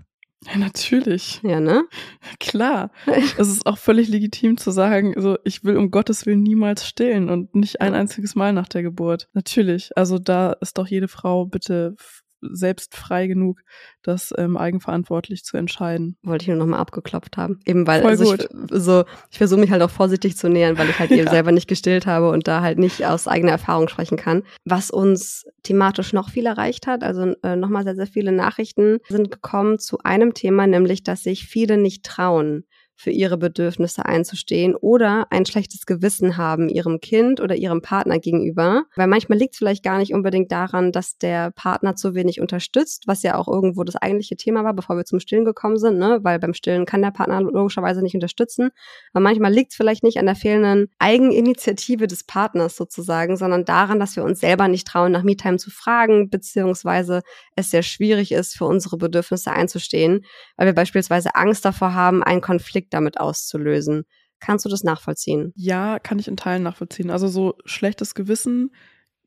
[0.46, 1.40] Ja, natürlich.
[1.42, 1.86] Ja, ne?
[2.42, 2.92] Klar.
[3.38, 7.30] es ist auch völlig legitim zu sagen, so, ich will um Gottes Willen niemals stillen
[7.30, 9.30] und nicht ein einziges Mal nach der Geburt.
[9.34, 9.98] Natürlich.
[9.98, 11.96] Also da ist doch jede Frau bitte
[12.42, 13.62] selbst frei genug,
[14.02, 16.18] das ähm, eigenverantwortlich zu entscheiden.
[16.24, 17.60] Wollte ich nur nochmal abgeklopft haben.
[17.66, 20.90] Eben weil, Voll also ich, so, ich versuche mich halt auch vorsichtig zu nähern, weil
[20.90, 21.32] ich halt eben Ja.
[21.32, 24.44] selber nicht gestillt habe und da halt nicht aus eigener Erfahrung sprechen kann.
[24.64, 29.32] Was uns thematisch noch viel erreicht hat, also äh, nochmal sehr, sehr viele Nachrichten sind
[29.32, 32.66] gekommen zu einem Thema, nämlich, dass sich viele nicht trauen,
[32.96, 38.84] für ihre Bedürfnisse einzustehen oder ein schlechtes Gewissen haben ihrem Kind oder ihrem Partner gegenüber.
[38.96, 43.04] Weil manchmal liegt es vielleicht gar nicht unbedingt daran, dass der Partner zu wenig unterstützt,
[43.06, 46.20] was ja auch irgendwo das eigentliche Thema war, bevor wir zum Stillen gekommen sind, ne?
[46.24, 48.70] weil beim Stillen kann der Partner logischerweise nicht unterstützen.
[49.14, 54.00] Aber manchmal liegt es vielleicht nicht an der fehlenden Eigeninitiative des Partners sozusagen, sondern daran,
[54.00, 57.22] dass wir uns selber nicht trauen, nach Me-Time zu fragen, beziehungsweise
[57.56, 60.26] es sehr schwierig ist, für unsere Bedürfnisse einzustehen,
[60.56, 64.06] weil wir beispielsweise Angst davor haben, einen Konflikt damit auszulösen.
[64.40, 65.54] Kannst du das nachvollziehen?
[65.56, 67.10] Ja, kann ich in Teilen nachvollziehen.
[67.10, 68.72] Also so schlechtes Gewissen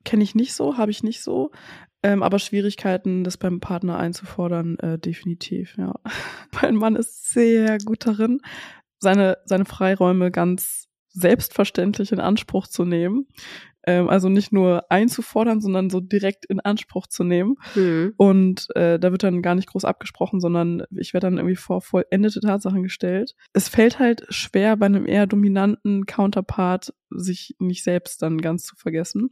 [0.05, 1.51] kenne ich nicht so, habe ich nicht so.
[2.03, 5.95] Ähm, aber Schwierigkeiten, das beim Partner einzufordern, äh, definitiv, ja.
[6.63, 8.41] Mein Mann ist sehr gut darin,
[9.01, 13.27] seine, seine Freiräume ganz selbstverständlich in Anspruch zu nehmen.
[13.89, 17.55] Ähm, also nicht nur einzufordern, sondern so direkt in Anspruch zu nehmen.
[17.73, 18.13] Hm.
[18.19, 21.81] Und äh, da wird dann gar nicht groß abgesprochen, sondern ich werde dann irgendwie vor
[21.81, 23.35] vollendete Tatsachen gestellt.
[23.55, 28.77] Es fällt halt schwer, bei einem eher dominanten Counterpart sich nicht selbst dann ganz zu
[28.77, 29.31] vergessen.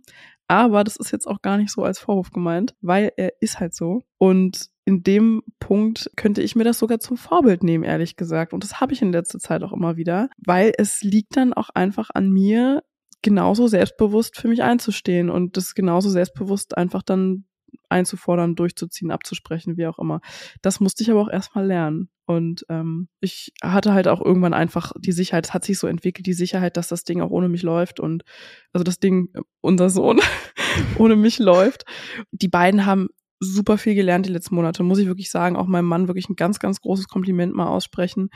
[0.48, 3.74] Aber das ist jetzt auch gar nicht so als Vorwurf gemeint, weil er ist halt
[3.74, 4.04] so.
[4.16, 8.52] Und in dem Punkt könnte ich mir das sogar zum Vorbild nehmen, ehrlich gesagt.
[8.52, 11.70] Und das habe ich in letzter Zeit auch immer wieder, weil es liegt dann auch
[11.74, 12.84] einfach an mir,
[13.22, 17.44] genauso selbstbewusst für mich einzustehen und das genauso selbstbewusst einfach dann
[17.88, 20.20] einzufordern, durchzuziehen, abzusprechen, wie auch immer.
[20.62, 22.08] Das musste ich aber auch erstmal lernen.
[22.26, 26.26] Und ähm, ich hatte halt auch irgendwann einfach die Sicherheit, es hat sich so entwickelt,
[26.26, 28.24] die Sicherheit, dass das Ding auch ohne mich läuft und
[28.72, 30.20] also das Ding, äh, unser Sohn,
[30.98, 31.84] ohne mich läuft.
[32.32, 33.08] Die beiden haben
[33.41, 35.57] super viel gelernt die letzten Monate, muss ich wirklich sagen.
[35.57, 38.30] Auch meinem Mann wirklich ein ganz, ganz großes Kompliment mal aussprechen.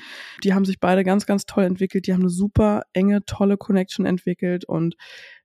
[0.45, 2.07] Die haben sich beide ganz, ganz toll entwickelt.
[2.07, 4.97] Die haben eine super enge, tolle Connection entwickelt und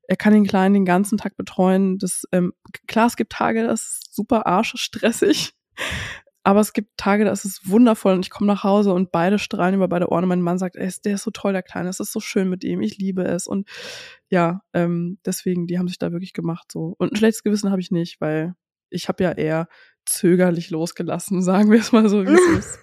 [0.08, 1.98] er kann den Kleinen den ganzen Tag betreuen.
[1.98, 2.54] Das, ähm,
[2.88, 5.54] klar, es gibt Tage, das ist super arschstressig.
[6.44, 9.40] Aber es gibt Tage, da ist es wundervoll und ich komme nach Hause und beide
[9.40, 11.90] strahlen über beide Ohren und mein Mann sagt, ey, der ist so toll, der Kleine,
[11.90, 13.68] es ist so schön mit ihm, ich liebe es und
[14.30, 16.94] ja, ähm, deswegen, die haben sich da wirklich gemacht so.
[17.00, 18.54] Und ein schlechtes Gewissen habe ich nicht, weil
[18.90, 19.68] ich habe ja eher
[20.06, 22.80] zögerlich losgelassen, sagen wir es mal so, wie es ist.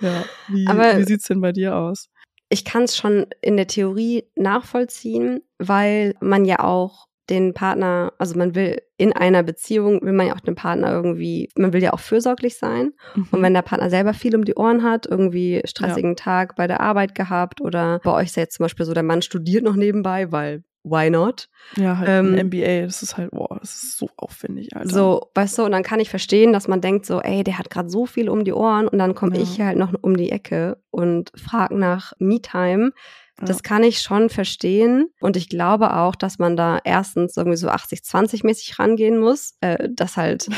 [0.00, 2.08] Ja, wie, Aber- wie sieht's denn bei dir aus?
[2.50, 8.38] Ich kann es schon in der Theorie nachvollziehen, weil man ja auch den Partner, also
[8.38, 11.92] man will in einer Beziehung, will man ja auch den Partner irgendwie, man will ja
[11.92, 12.92] auch fürsorglich sein.
[13.32, 16.80] Und wenn der Partner selber viel um die Ohren hat, irgendwie stressigen Tag bei der
[16.80, 19.76] Arbeit gehabt oder bei euch ist ja jetzt zum Beispiel so, der Mann studiert noch
[19.76, 21.48] nebenbei, weil why not?
[21.76, 24.88] ja, halt ähm, ein MBA, das ist halt, boah, das ist so aufwendig, Alter.
[24.88, 27.68] So, weißt du, und dann kann ich verstehen, dass man denkt so, ey, der hat
[27.70, 29.42] gerade so viel um die Ohren und dann komme Ja.
[29.42, 32.92] ich halt noch um die Ecke und frag nach Me-Time.
[33.40, 35.10] Das kann ich schon verstehen.
[35.20, 39.54] Und ich glaube auch, dass man da erstens irgendwie so 80-20 mäßig rangehen muss.
[39.60, 40.48] Äh, dass halt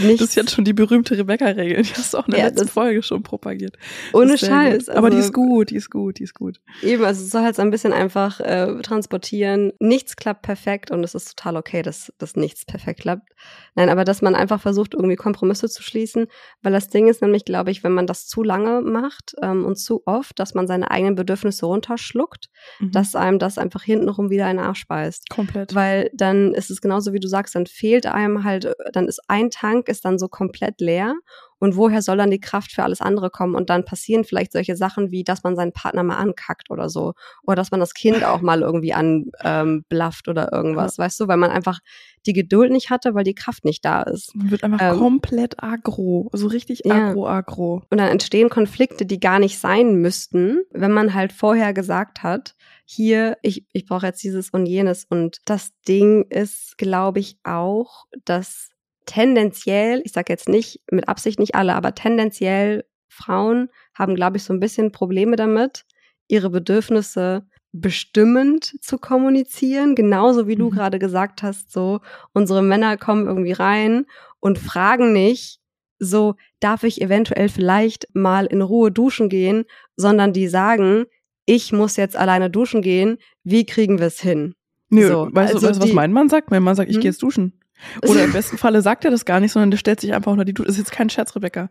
[0.00, 1.82] nicht Das ist jetzt schon die berühmte Rebecca-Regel.
[1.82, 3.76] Die hast du auch in der Ja, letzten das- Folge schon propagiert.
[4.12, 4.86] ohne Das Scheiß.
[4.86, 4.96] Gut.
[4.96, 6.60] Aber die Also ist gut, die ist gut, die ist gut.
[6.82, 9.72] Eben, also es soll halt so ein bisschen einfach äh, transportieren.
[9.78, 13.30] Nichts klappt perfekt und es ist total okay, dass, dass nichts perfekt klappt.
[13.76, 16.26] Nein, aber dass man einfach versucht, irgendwie Kompromisse zu schließen,
[16.62, 19.76] weil das Ding ist nämlich, glaube ich, wenn man das zu lange macht ähm, und
[19.76, 21.66] zu oft, dass man seine eigenen Bedürfnisse
[22.14, 22.46] runterschluckt,
[22.80, 22.92] Mhm.
[22.92, 25.28] dass einem das einfach hintenrum wieder einen Arsch beißt.
[25.30, 25.74] komplett.
[25.74, 29.20] Weil dann ist es genauso wie du sagst, dann fehlt einem halt, äh, dann ist
[29.28, 31.14] ein Tank ist dann so komplett leer.
[31.58, 33.54] Und woher soll dann die Kraft für alles andere kommen?
[33.54, 37.14] Und dann passieren vielleicht solche Sachen wie, dass man seinen Partner mal ankackt oder so.
[37.42, 41.28] Oder dass man das Kind auch mal irgendwie anblafft ähm, oder irgendwas, weißt du?
[41.28, 41.80] Weil man einfach
[42.26, 44.34] die Geduld nicht hatte, weil die Kraft nicht da ist.
[44.34, 46.28] Man wird einfach Ähm, komplett agro.
[46.32, 47.08] So richtig Ja.
[47.08, 47.82] agro, agro.
[47.90, 52.54] Und dann entstehen Konflikte, die gar nicht sein müssten, wenn man halt vorher gesagt hat,
[52.84, 55.04] hier, ich, ich brauche jetzt dieses und jenes.
[55.04, 58.70] Und das Ding ist, glaube ich, auch, dass
[59.08, 64.44] tendenziell, ich sage jetzt nicht mit Absicht nicht alle, aber tendenziell Frauen haben, glaube ich,
[64.44, 65.84] so ein bisschen Probleme damit,
[66.28, 70.70] ihre Bedürfnisse bestimmend zu kommunizieren, genauso wie du Mhm.
[70.74, 72.00] gerade gesagt hast, so
[72.32, 74.06] unsere Männer kommen irgendwie rein
[74.40, 75.58] und fragen nicht,
[75.98, 79.64] so darf ich eventuell vielleicht mal in Ruhe duschen gehen,
[79.96, 81.06] sondern die sagen,
[81.46, 84.54] ich muss jetzt alleine duschen gehen, wie kriegen wir es hin?
[84.90, 86.50] Nee, So, weißt, also du, weißt du, was mein Mann sagt?
[86.50, 87.02] Mein Mann sagt, ich Hm?
[87.02, 87.58] gehe jetzt duschen.
[88.06, 90.44] Oder im besten Falle sagt er das gar nicht, sondern der stellt sich einfach unter
[90.44, 90.66] die Dusche.
[90.66, 91.68] Das ist jetzt kein Scherz, Rebecca.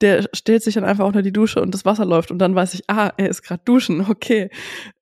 [0.00, 2.74] Der stellt sich dann einfach unter die Dusche und das Wasser läuft und dann weiß
[2.74, 4.50] ich, ah, er ist gerade duschen, okay.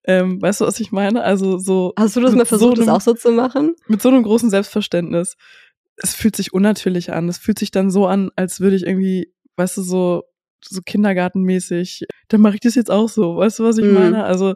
[0.03, 1.23] Ähm, weißt du, was ich meine?
[1.23, 3.75] Also so Hast du das mal versucht, so das einem- auch so zu machen?
[3.87, 5.35] mit so einem großen Selbstverständnis.
[5.97, 7.29] Es fühlt sich unnatürlich an.
[7.29, 10.23] Es fühlt sich dann so an, als würde ich irgendwie, weißt du, so
[10.63, 12.05] so kindergartenmäßig.
[12.27, 13.37] Dann mache ich das jetzt auch so.
[13.37, 13.93] Weißt du, was ich Mhm.
[13.93, 14.23] meine?
[14.25, 14.53] Also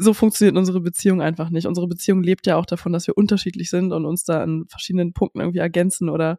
[0.00, 1.66] so funktioniert unsere Beziehung einfach nicht.
[1.66, 5.12] Unsere Beziehung lebt ja auch davon, dass wir unterschiedlich sind und uns da an verschiedenen
[5.12, 6.38] Punkten irgendwie ergänzen oder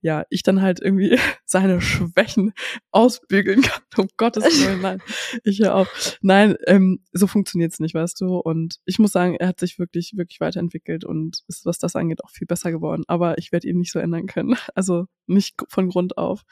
[0.00, 2.52] ja, ich dann halt irgendwie seine Schwächen
[2.90, 3.82] ausbügeln kann.
[3.96, 5.02] Um Gottes Willen, nein.
[5.42, 6.18] Ich höre auf.
[6.20, 8.36] Nein, ähm, so funktioniert's nicht, weißt du.
[8.36, 12.22] Und ich muss sagen, er hat sich wirklich, wirklich weiterentwickelt und ist, was das angeht,
[12.22, 13.02] auch viel besser geworden.
[13.08, 14.54] Aber ich werde ihn nicht so ändern können.
[14.74, 16.44] Also nicht von Grund auf.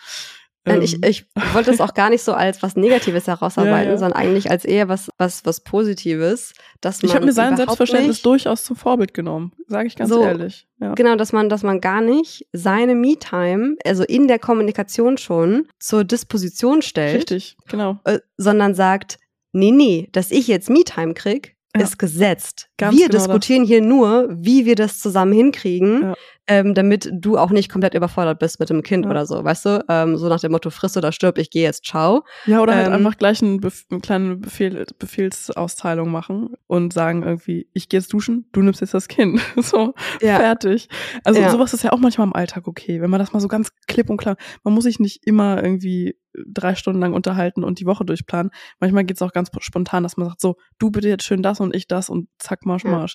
[0.66, 3.92] Nein, ich, Ähm, ich wollte es auch gar nicht so als was Negatives herausarbeiten, Ja,
[3.92, 3.98] ja.
[3.98, 8.20] sondern eigentlich als eher was, was, was Positives, dass man ich habe mir sein Selbstverständnis
[8.22, 10.66] durchaus zum Vorbild genommen, sage ich ganz So, ehrlich.
[10.80, 10.94] Ja.
[10.94, 16.04] Genau, dass man, dass man gar nicht seine Me-Time, also in der Kommunikation schon, zur
[16.04, 17.98] Disposition stellt, Richtig, genau.
[18.04, 19.18] äh, sondern sagt,
[19.52, 21.82] nee, nee, dass ich jetzt Me-Time krieg, Ja.
[21.82, 22.68] ist gesetzt.
[22.76, 26.14] Ganz wir genau diskutieren hier nur, wie wir das zusammen hinkriegen, Ja.
[26.49, 29.11] Ähm, damit du auch nicht komplett überfordert bist mit dem Kind Ja.
[29.11, 29.84] oder so, weißt du?
[29.88, 32.24] Ähm, so nach dem Motto, friss oder stirb, ich gehe jetzt, ciao.
[32.47, 37.22] Ja, oder halt Ähm, einfach gleich einen, Bef einen kleinen Befehl, Befehlsausteilung machen und sagen
[37.22, 39.40] irgendwie, ich gehe jetzt duschen, du nimmst jetzt das Kind.
[39.57, 40.88] So, fertig.
[41.24, 41.51] Also Ja.
[41.51, 44.09] sowas ist ja auch manchmal im Alltag okay, wenn man das mal so ganz klipp
[44.11, 46.16] und klar, man muss sich nicht immer irgendwie
[46.47, 48.51] drei Stunden lang unterhalten und die Woche durchplanen.
[48.78, 51.74] Manchmal geht's auch ganz spontan, dass man sagt, so, du bitte jetzt schön das und
[51.74, 53.07] ich das und zack, Marsch, Ja.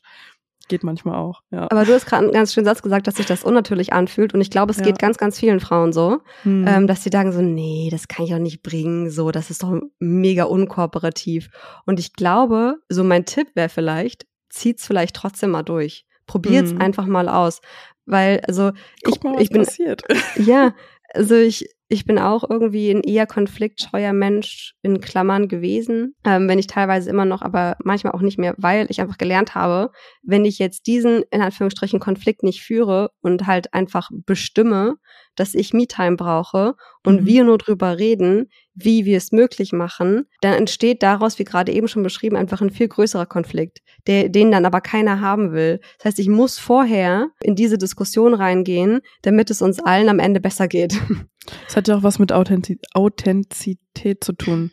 [0.72, 1.68] Geht manchmal auch, ja.
[1.70, 4.34] Aber du hast gerade einen ganz schönen Satz gesagt, dass sich das unnatürlich anfühlt.
[4.34, 4.84] Und ich glaube, es Ja.
[4.86, 6.66] geht ganz, ganz vielen Frauen so, Hm.
[6.68, 9.64] ähm, dass sie sagen so, nee, das kann ich auch nicht bringen, so, das ist
[9.64, 11.50] doch mega unkooperativ.
[11.86, 16.06] Und ich glaube, so mein Tipp wäre vielleicht, zieht's vielleicht trotzdem mal durch.
[16.26, 16.82] Probiert's Mhm.
[16.82, 17.60] einfach mal aus.
[18.06, 18.72] Weil, also,
[19.04, 20.04] Guck ich, mal, ich bin, passiert.
[20.36, 20.74] ja,
[21.14, 26.58] also ich, ich bin auch irgendwie ein eher konfliktscheuer Mensch in Klammern gewesen, ähm, wenn
[26.58, 29.92] ich teilweise immer noch, aber manchmal auch nicht mehr, weil ich einfach gelernt habe,
[30.24, 34.96] wenn ich jetzt diesen in Anführungsstrichen Konflikt nicht führe und halt einfach bestimme,
[35.36, 36.76] dass ich Me-Time brauche
[37.06, 37.26] und Mhm.
[37.26, 41.90] wir nur drüber reden, wie wir es möglich machen, dann entsteht daraus, wie gerade eben
[41.90, 45.82] schon beschrieben, einfach ein viel größerer Konflikt, der, den dann aber keiner haben will.
[45.98, 50.40] Das heißt, ich muss vorher in diese Diskussion reingehen, damit es uns allen am Ende
[50.40, 50.94] besser geht.
[51.68, 54.72] Es hat ja auch was mit Authentiz Authentizität zu tun.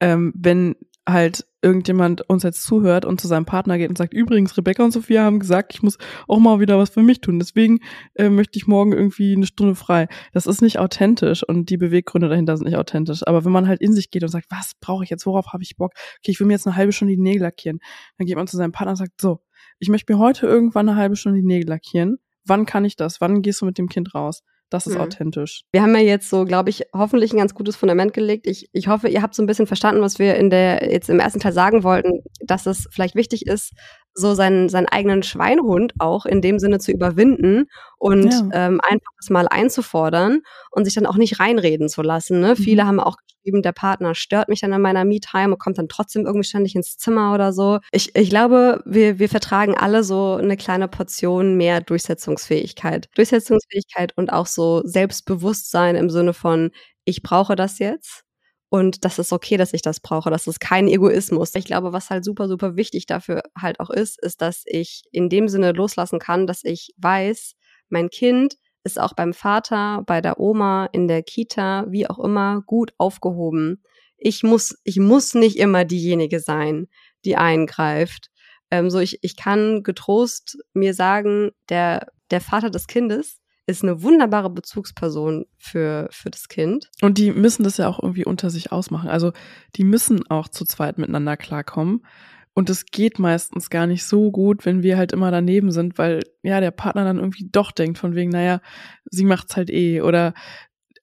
[0.00, 0.76] Ähm, wenn
[1.08, 4.92] halt irgendjemand uns jetzt zuhört und zu seinem Partner geht und sagt, übrigens, Rebecca und
[4.92, 7.38] Sophia haben gesagt, ich muss auch mal wieder was für mich tun.
[7.38, 7.80] Deswegen
[8.14, 10.08] äh, möchte ich morgen irgendwie eine Stunde frei.
[10.32, 13.26] Das ist nicht authentisch und die Beweggründe dahinter sind nicht authentisch.
[13.26, 15.62] Aber wenn man halt in sich geht und sagt, was brauche ich jetzt, worauf habe
[15.62, 15.92] ich Bock?
[16.18, 17.80] Okay, ich will mir jetzt eine halbe Stunde die Nägel lackieren.
[18.16, 19.40] Dann geht man zu seinem Partner und sagt, so,
[19.78, 22.18] ich möchte mir heute irgendwann eine halbe Stunde die Nägel lackieren.
[22.44, 23.20] Wann kann ich das?
[23.20, 24.42] Wann gehst du mit dem Kind raus?
[24.70, 25.00] Das ist Mhm.
[25.00, 25.62] authentisch.
[25.72, 28.46] Wir haben ja jetzt so, glaube ich, hoffentlich ein ganz gutes Fundament gelegt.
[28.46, 31.18] Ich, ich hoffe, ihr habt so ein bisschen verstanden, was wir in der jetzt im
[31.20, 33.72] ersten Teil sagen wollten, dass es vielleicht wichtig ist,
[34.14, 37.66] so seinen, seinen eigenen Schweinhund auch in dem Sinne zu überwinden
[37.98, 38.48] und Ja.
[38.52, 40.40] ähm, einfach das mal einzufordern
[40.70, 42.40] und sich dann auch nicht reinreden zu lassen.
[42.40, 42.50] Ne?
[42.50, 42.62] Mhm.
[42.62, 45.88] Viele haben auch geschrieben, der Partner stört mich dann in meiner Me-Time und kommt dann
[45.88, 47.78] trotzdem irgendwie ständig ins Zimmer oder so.
[47.92, 53.08] Ich, ich glaube, wir, wir vertragen alle so eine kleine Portion mehr Durchsetzungsfähigkeit.
[53.14, 56.70] Durchsetzungsfähigkeit und auch so Selbstbewusstsein im Sinne von,
[57.04, 58.24] ich brauche das jetzt.
[58.70, 60.30] Und das ist okay, dass ich das brauche.
[60.30, 61.54] Das ist kein Egoismus.
[61.56, 65.28] Ich glaube, was halt super, super wichtig dafür halt auch ist, ist, dass ich in
[65.28, 67.56] dem Sinne loslassen kann, dass ich weiß,
[67.88, 68.54] mein Kind
[68.84, 73.82] ist auch beim Vater, bei der Oma, in der Kita, wie auch immer, gut aufgehoben.
[74.16, 76.86] Ich muss, ich muss nicht immer diejenige sein,
[77.24, 78.30] die eingreift.
[78.70, 83.39] Ähm, so ich, ich kann getrost mir sagen, der, der Vater des Kindes
[83.70, 86.90] ist eine wunderbare Bezugsperson für, für das Kind.
[87.00, 89.08] Und die müssen das ja auch irgendwie unter sich ausmachen.
[89.08, 89.32] Also
[89.76, 92.04] die müssen auch zu zweit miteinander klarkommen.
[92.52, 96.20] Und es geht meistens gar nicht so gut, wenn wir halt immer daneben sind, weil
[96.42, 98.60] ja der Partner dann irgendwie doch denkt, von wegen, naja,
[99.08, 100.00] sie macht's halt eh.
[100.00, 100.34] Oder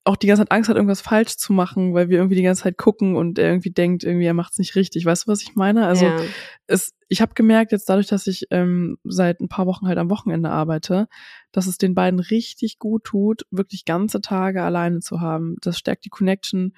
[0.07, 2.63] auch die ganze Zeit Angst hat, irgendwas falsch zu machen, weil wir irgendwie die ganze
[2.63, 5.05] Zeit gucken und er irgendwie denkt, irgendwie er macht's nicht richtig.
[5.05, 5.85] Weißt du, was ich meine?
[5.85, 6.17] Also ja.
[6.65, 10.09] es, ich habe gemerkt, jetzt dadurch, dass ich ähm, seit ein paar Wochen halt am
[10.09, 11.07] Wochenende arbeite,
[11.51, 15.57] dass es den beiden richtig gut tut, wirklich ganze Tage alleine zu haben.
[15.61, 16.73] Das stärkt die Connection.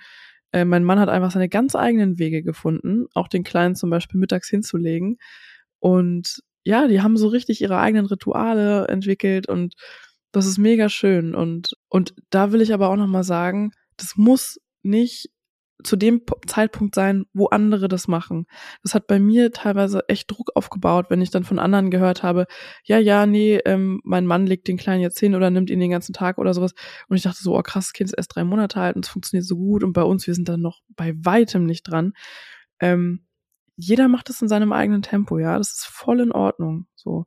[0.52, 4.20] Äh, mein Mann hat einfach seine ganz eigenen Wege gefunden, auch den Kleinen zum Beispiel
[4.20, 5.18] mittags hinzulegen.
[5.78, 9.76] Und ja, die haben so richtig ihre eigenen Rituale entwickelt und
[10.32, 11.36] das ist mega schön.
[11.36, 15.30] Und, und da will ich aber auch nochmal sagen, das muss nicht
[15.84, 18.46] zu dem Zeitpunkt sein, wo andere das machen.
[18.84, 22.48] Das hat bei mir teilweise echt Druck aufgebaut, wenn ich dann von anderen gehört habe,
[22.84, 25.92] ja, ja, nee, ähm, mein Mann legt den Kleinen jetzt hin oder nimmt ihn den
[25.92, 26.74] ganzen Tag oder sowas.
[27.08, 29.12] Und ich dachte so, oh krass, das Kind ist erst drei Monate alt und es
[29.12, 32.12] funktioniert so gut und bei uns, wir sind dann noch bei weitem nicht dran.
[32.82, 33.26] Ähm,
[33.82, 35.58] jeder macht es in seinem eigenen Tempo, ja.
[35.58, 36.86] Das ist voll in Ordnung.
[36.96, 37.26] So.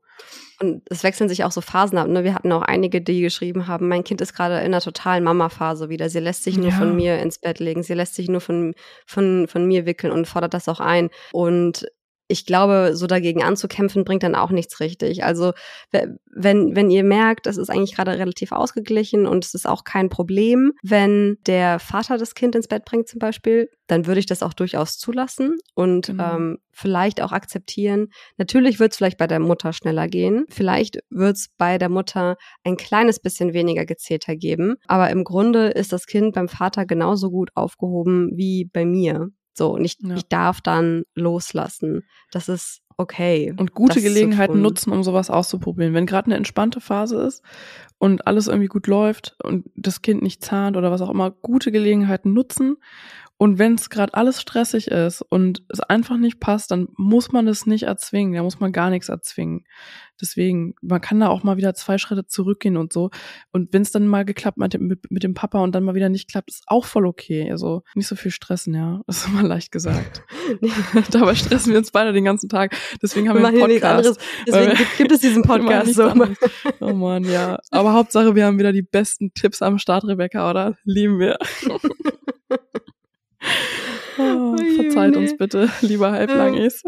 [0.61, 2.09] Und es wechseln sich auch so Phasen ab.
[2.09, 2.25] Ne?
[2.25, 5.89] Wir hatten auch einige, die geschrieben haben, mein Kind ist gerade in einer totalen Mama-Phase
[5.89, 6.11] wieder.
[6.11, 6.77] Sie lässt sich nur ja.
[6.77, 7.83] von mir ins Bett legen.
[7.83, 8.75] Sie lässt sich nur von,
[9.07, 11.09] von, von mir wickeln und fordert das auch ein.
[11.33, 11.87] Und
[12.29, 15.25] ich glaube, so dagegen anzukämpfen, bringt dann auch nichts richtig.
[15.25, 15.53] Also
[15.91, 20.09] wenn, wenn ihr merkt, es ist eigentlich gerade relativ ausgeglichen und es ist auch kein
[20.09, 24.43] Problem, wenn der Vater das Kind ins Bett bringt zum Beispiel, dann würde ich das
[24.43, 26.37] auch durchaus zulassen und genau.
[26.37, 28.09] ähm, vielleicht auch akzeptieren.
[28.39, 30.47] Natürlich wird es vielleicht bei der Mutter schneller gehen.
[30.49, 34.77] Vielleicht wird es bei der Mutter ein kleines bisschen weniger Gezeter geben.
[34.87, 39.29] Aber im Grunde ist das Kind beim Vater genauso gut aufgehoben wie bei mir.
[39.55, 40.15] So, und ich, ja.
[40.15, 42.05] ich darf dann loslassen.
[42.31, 43.55] Das ist okay.
[43.57, 45.95] Und gute Gelegenheiten nutzen, um sowas auszuprobieren.
[45.95, 47.43] Wenn gerade eine entspannte Phase ist
[47.99, 51.73] und alles irgendwie gut läuft und das Kind nicht zahnt oder was auch immer, gute
[51.73, 52.77] Gelegenheiten nutzen
[53.43, 57.49] und wenn es gerade alles stressig ist und es einfach nicht passt, dann muss man
[57.49, 58.35] es nicht erzwingen.
[58.35, 59.65] Da muss man gar nichts erzwingen.
[60.21, 63.11] Deswegen, man kann da auch mal wieder zwei Schritte zurückgehen und so.
[63.51, 66.09] Und wenn es dann mal geklappt mit, mit, mit, dem Papa und dann mal wieder
[66.09, 67.51] nicht klappt, ist auch voll okay.
[67.51, 69.01] Also nicht so viel stressen, ja.
[69.09, 70.23] Das ist immer leicht gesagt.
[71.11, 72.77] Dabei stressen wir uns beide den ganzen Tag.
[73.03, 74.21] Deswegen haben wir, wir einen Podcast.
[74.47, 76.15] Deswegen gibt, gibt es diesen Podcast so.
[76.79, 77.59] Oh man, ja.
[77.73, 80.77] Aber Hauptsache, wir haben wieder die besten Tipps am Start, Rebecca, oder?
[80.85, 81.39] Lieben wir.
[84.19, 86.83] Oh, verzeiht uns bitte, lieber Halblangis.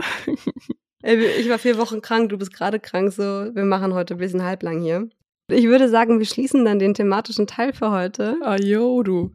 [1.03, 4.19] Ey, ich war vier Wochen krank, du bist gerade krank, so wir machen heute ein
[4.19, 5.09] bisschen halblang hier.
[5.49, 8.39] Ich würde sagen, wir schließen dann den thematischen Teil für heute.
[8.43, 9.35] Ah, yo, du.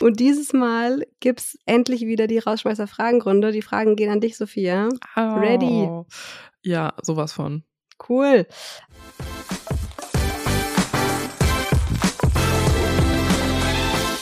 [0.00, 3.52] Und dieses Mal gibt's endlich wieder die Rausschmeißer-Fragenrunde.
[3.52, 4.88] Die Fragen gehen an dich, Sophia.
[5.14, 5.20] Oh.
[5.20, 5.90] Ready?
[6.62, 7.64] Ja, sowas von.
[8.08, 8.46] Cool.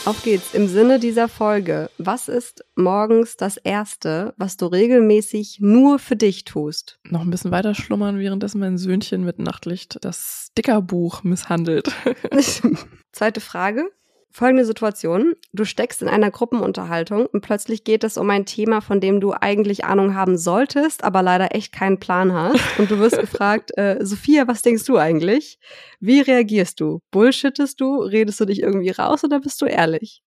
[0.03, 0.55] Auf geht's.
[0.55, 6.43] Im Sinne dieser Folge, was ist morgens das Erste, was du regelmäßig nur für dich
[6.43, 6.99] tust?
[7.03, 11.91] Noch ein bisschen weiter schlummern, währenddessen mein Söhnchen mit Nachtlicht das Stickerbuch misshandelt.
[13.11, 13.91] Zweite Frage.
[14.31, 15.35] Folgende Situation.
[15.51, 19.33] Du steckst in einer Gruppenunterhaltung und plötzlich geht es um ein Thema, von dem du
[19.33, 22.79] eigentlich Ahnung haben solltest, aber leider echt keinen Plan hast.
[22.79, 25.59] Und du wirst gefragt, äh, Sophia, was denkst du eigentlich?
[25.99, 27.01] Wie reagierst du?
[27.11, 27.97] Bullshittest du?
[27.97, 30.23] Redest du dich irgendwie raus oder bist du ehrlich?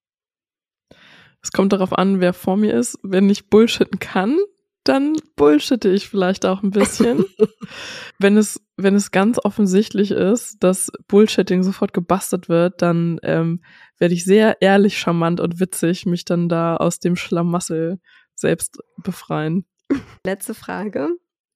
[1.42, 2.98] Es kommt darauf an, wer vor mir ist.
[3.02, 4.38] Wenn ich bullshitten kann,
[4.84, 7.24] dann bullshitte ich vielleicht auch ein bisschen.
[8.18, 13.62] wenn es, wenn es ganz offensichtlich ist, dass Bullshitting sofort gebastelt wird, dann ähm,
[13.98, 17.98] werde ich sehr ehrlich, charmant und witzig mich dann da aus dem Schlamassel
[18.34, 19.64] selbst befreien.
[20.24, 21.08] Letzte Frage.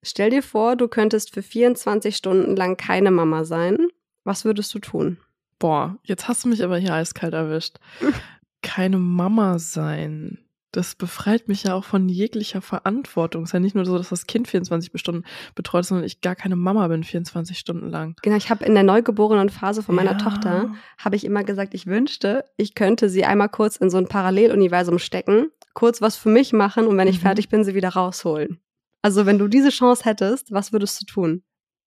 [0.02, 3.88] Stell dir vor, du könntest für 24 Stunden lang keine Mama sein.
[4.24, 5.18] Was würdest du tun?
[5.58, 7.76] Boah, jetzt hast du mich aber hier eiskalt erwischt.
[8.62, 10.38] keine Mama sein
[10.72, 13.44] das befreit mich ja auch von jeglicher Verantwortung.
[13.44, 16.36] Es ist ja nicht nur so, dass das Kind 24 Stunden betreut, sondern ich gar
[16.36, 18.16] keine Mama bin 24 Stunden lang.
[18.22, 20.18] Genau, ich habe in der neugeborenen Phase von meiner ja.
[20.18, 24.08] Tochter, habe ich immer gesagt, ich wünschte, ich könnte sie einmal kurz in so ein
[24.08, 27.22] Paralleluniversum stecken, kurz was für mich machen und wenn ich mhm.
[27.22, 28.60] fertig bin, sie wieder rausholen.
[29.00, 31.42] Also wenn du diese Chance hättest, was würdest du tun?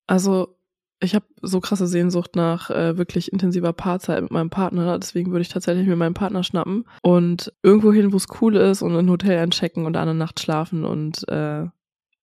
[0.07, 0.57] Also
[1.03, 4.99] ich habe so krasse Sehnsucht nach äh, wirklich intensiver Paarzeit mit meinem Partner.
[4.99, 8.81] Deswegen würde ich tatsächlich mir meinen Partner schnappen und irgendwo hin, wo es cool ist
[8.81, 11.65] und ein Hotel einchecken und eine Nacht schlafen und äh,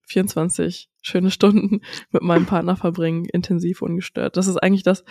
[0.06, 1.80] 24 schöne Stunden
[2.10, 4.36] mit meinem Partner verbringen, intensiv ungestört.
[4.36, 5.04] Das ist eigentlich das,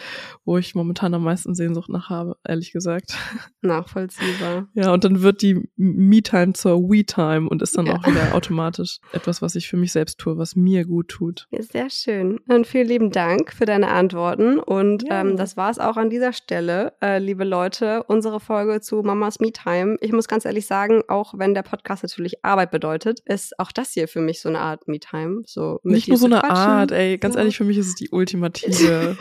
[0.46, 3.18] wo ich momentan am meisten Sehnsucht nach habe, ehrlich gesagt.
[3.62, 4.70] Nachvollziehbar.
[4.74, 7.96] Ja, und dann wird die Me-Time zur We-Time und ist dann ja.
[7.96, 11.48] auch wieder automatisch etwas, was ich für mich selbst tue, was mir gut tut.
[11.52, 12.40] Ja, sehr schön.
[12.48, 14.60] Und vielen lieben Dank für deine Antworten.
[14.60, 15.22] Und ja.
[15.22, 19.40] ähm, das war es auch an dieser Stelle, äh, liebe Leute, unsere Folge zu Mamas
[19.40, 19.98] Me-Time.
[20.02, 23.92] Ich muss ganz ehrlich sagen, auch wenn der Podcast natürlich Arbeit bedeutet, ist auch das
[23.92, 25.42] hier für mich so eine Art Me-Time.
[25.46, 26.56] So so Nicht nur so eine quatschen.
[26.56, 27.18] Art, ey.
[27.18, 27.40] Ganz So.
[27.40, 29.18] ehrlich, für mich ist es die ultimative,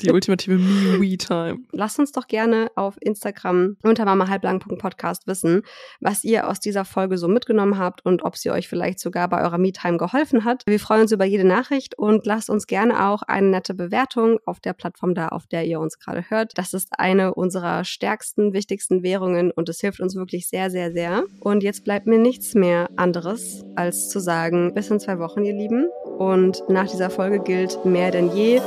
[0.00, 1.58] die ultimative Me-We-Time.
[1.72, 5.62] Lasst uns doch gerne auf Instagram unter mamahalblang.podcast wissen,
[6.00, 9.42] was ihr aus dieser Folge so mitgenommen habt und ob sie euch vielleicht sogar bei
[9.42, 10.62] eurer Me-Time geholfen hat.
[10.66, 14.60] Wir freuen uns über jede Nachricht und lasst uns gerne auch eine nette Bewertung auf
[14.60, 16.52] der Plattform da, auf der ihr uns gerade hört.
[16.56, 21.24] Das ist eine unserer stärksten, wichtigsten Währungen und es hilft uns wirklich sehr, sehr, sehr.
[21.40, 25.54] Und jetzt bleibt mir nichts mehr anderes, als zu sagen, bis in zwei Wochen, ihr
[25.54, 25.89] Lieben.
[26.18, 28.60] Und nach dieser Folge gilt mehr denn je,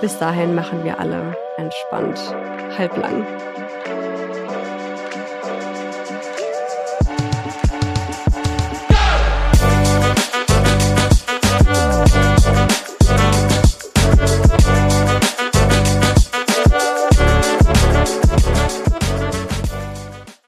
[0.00, 2.18] bis dahin machen wir alle entspannt
[2.76, 3.24] halblang.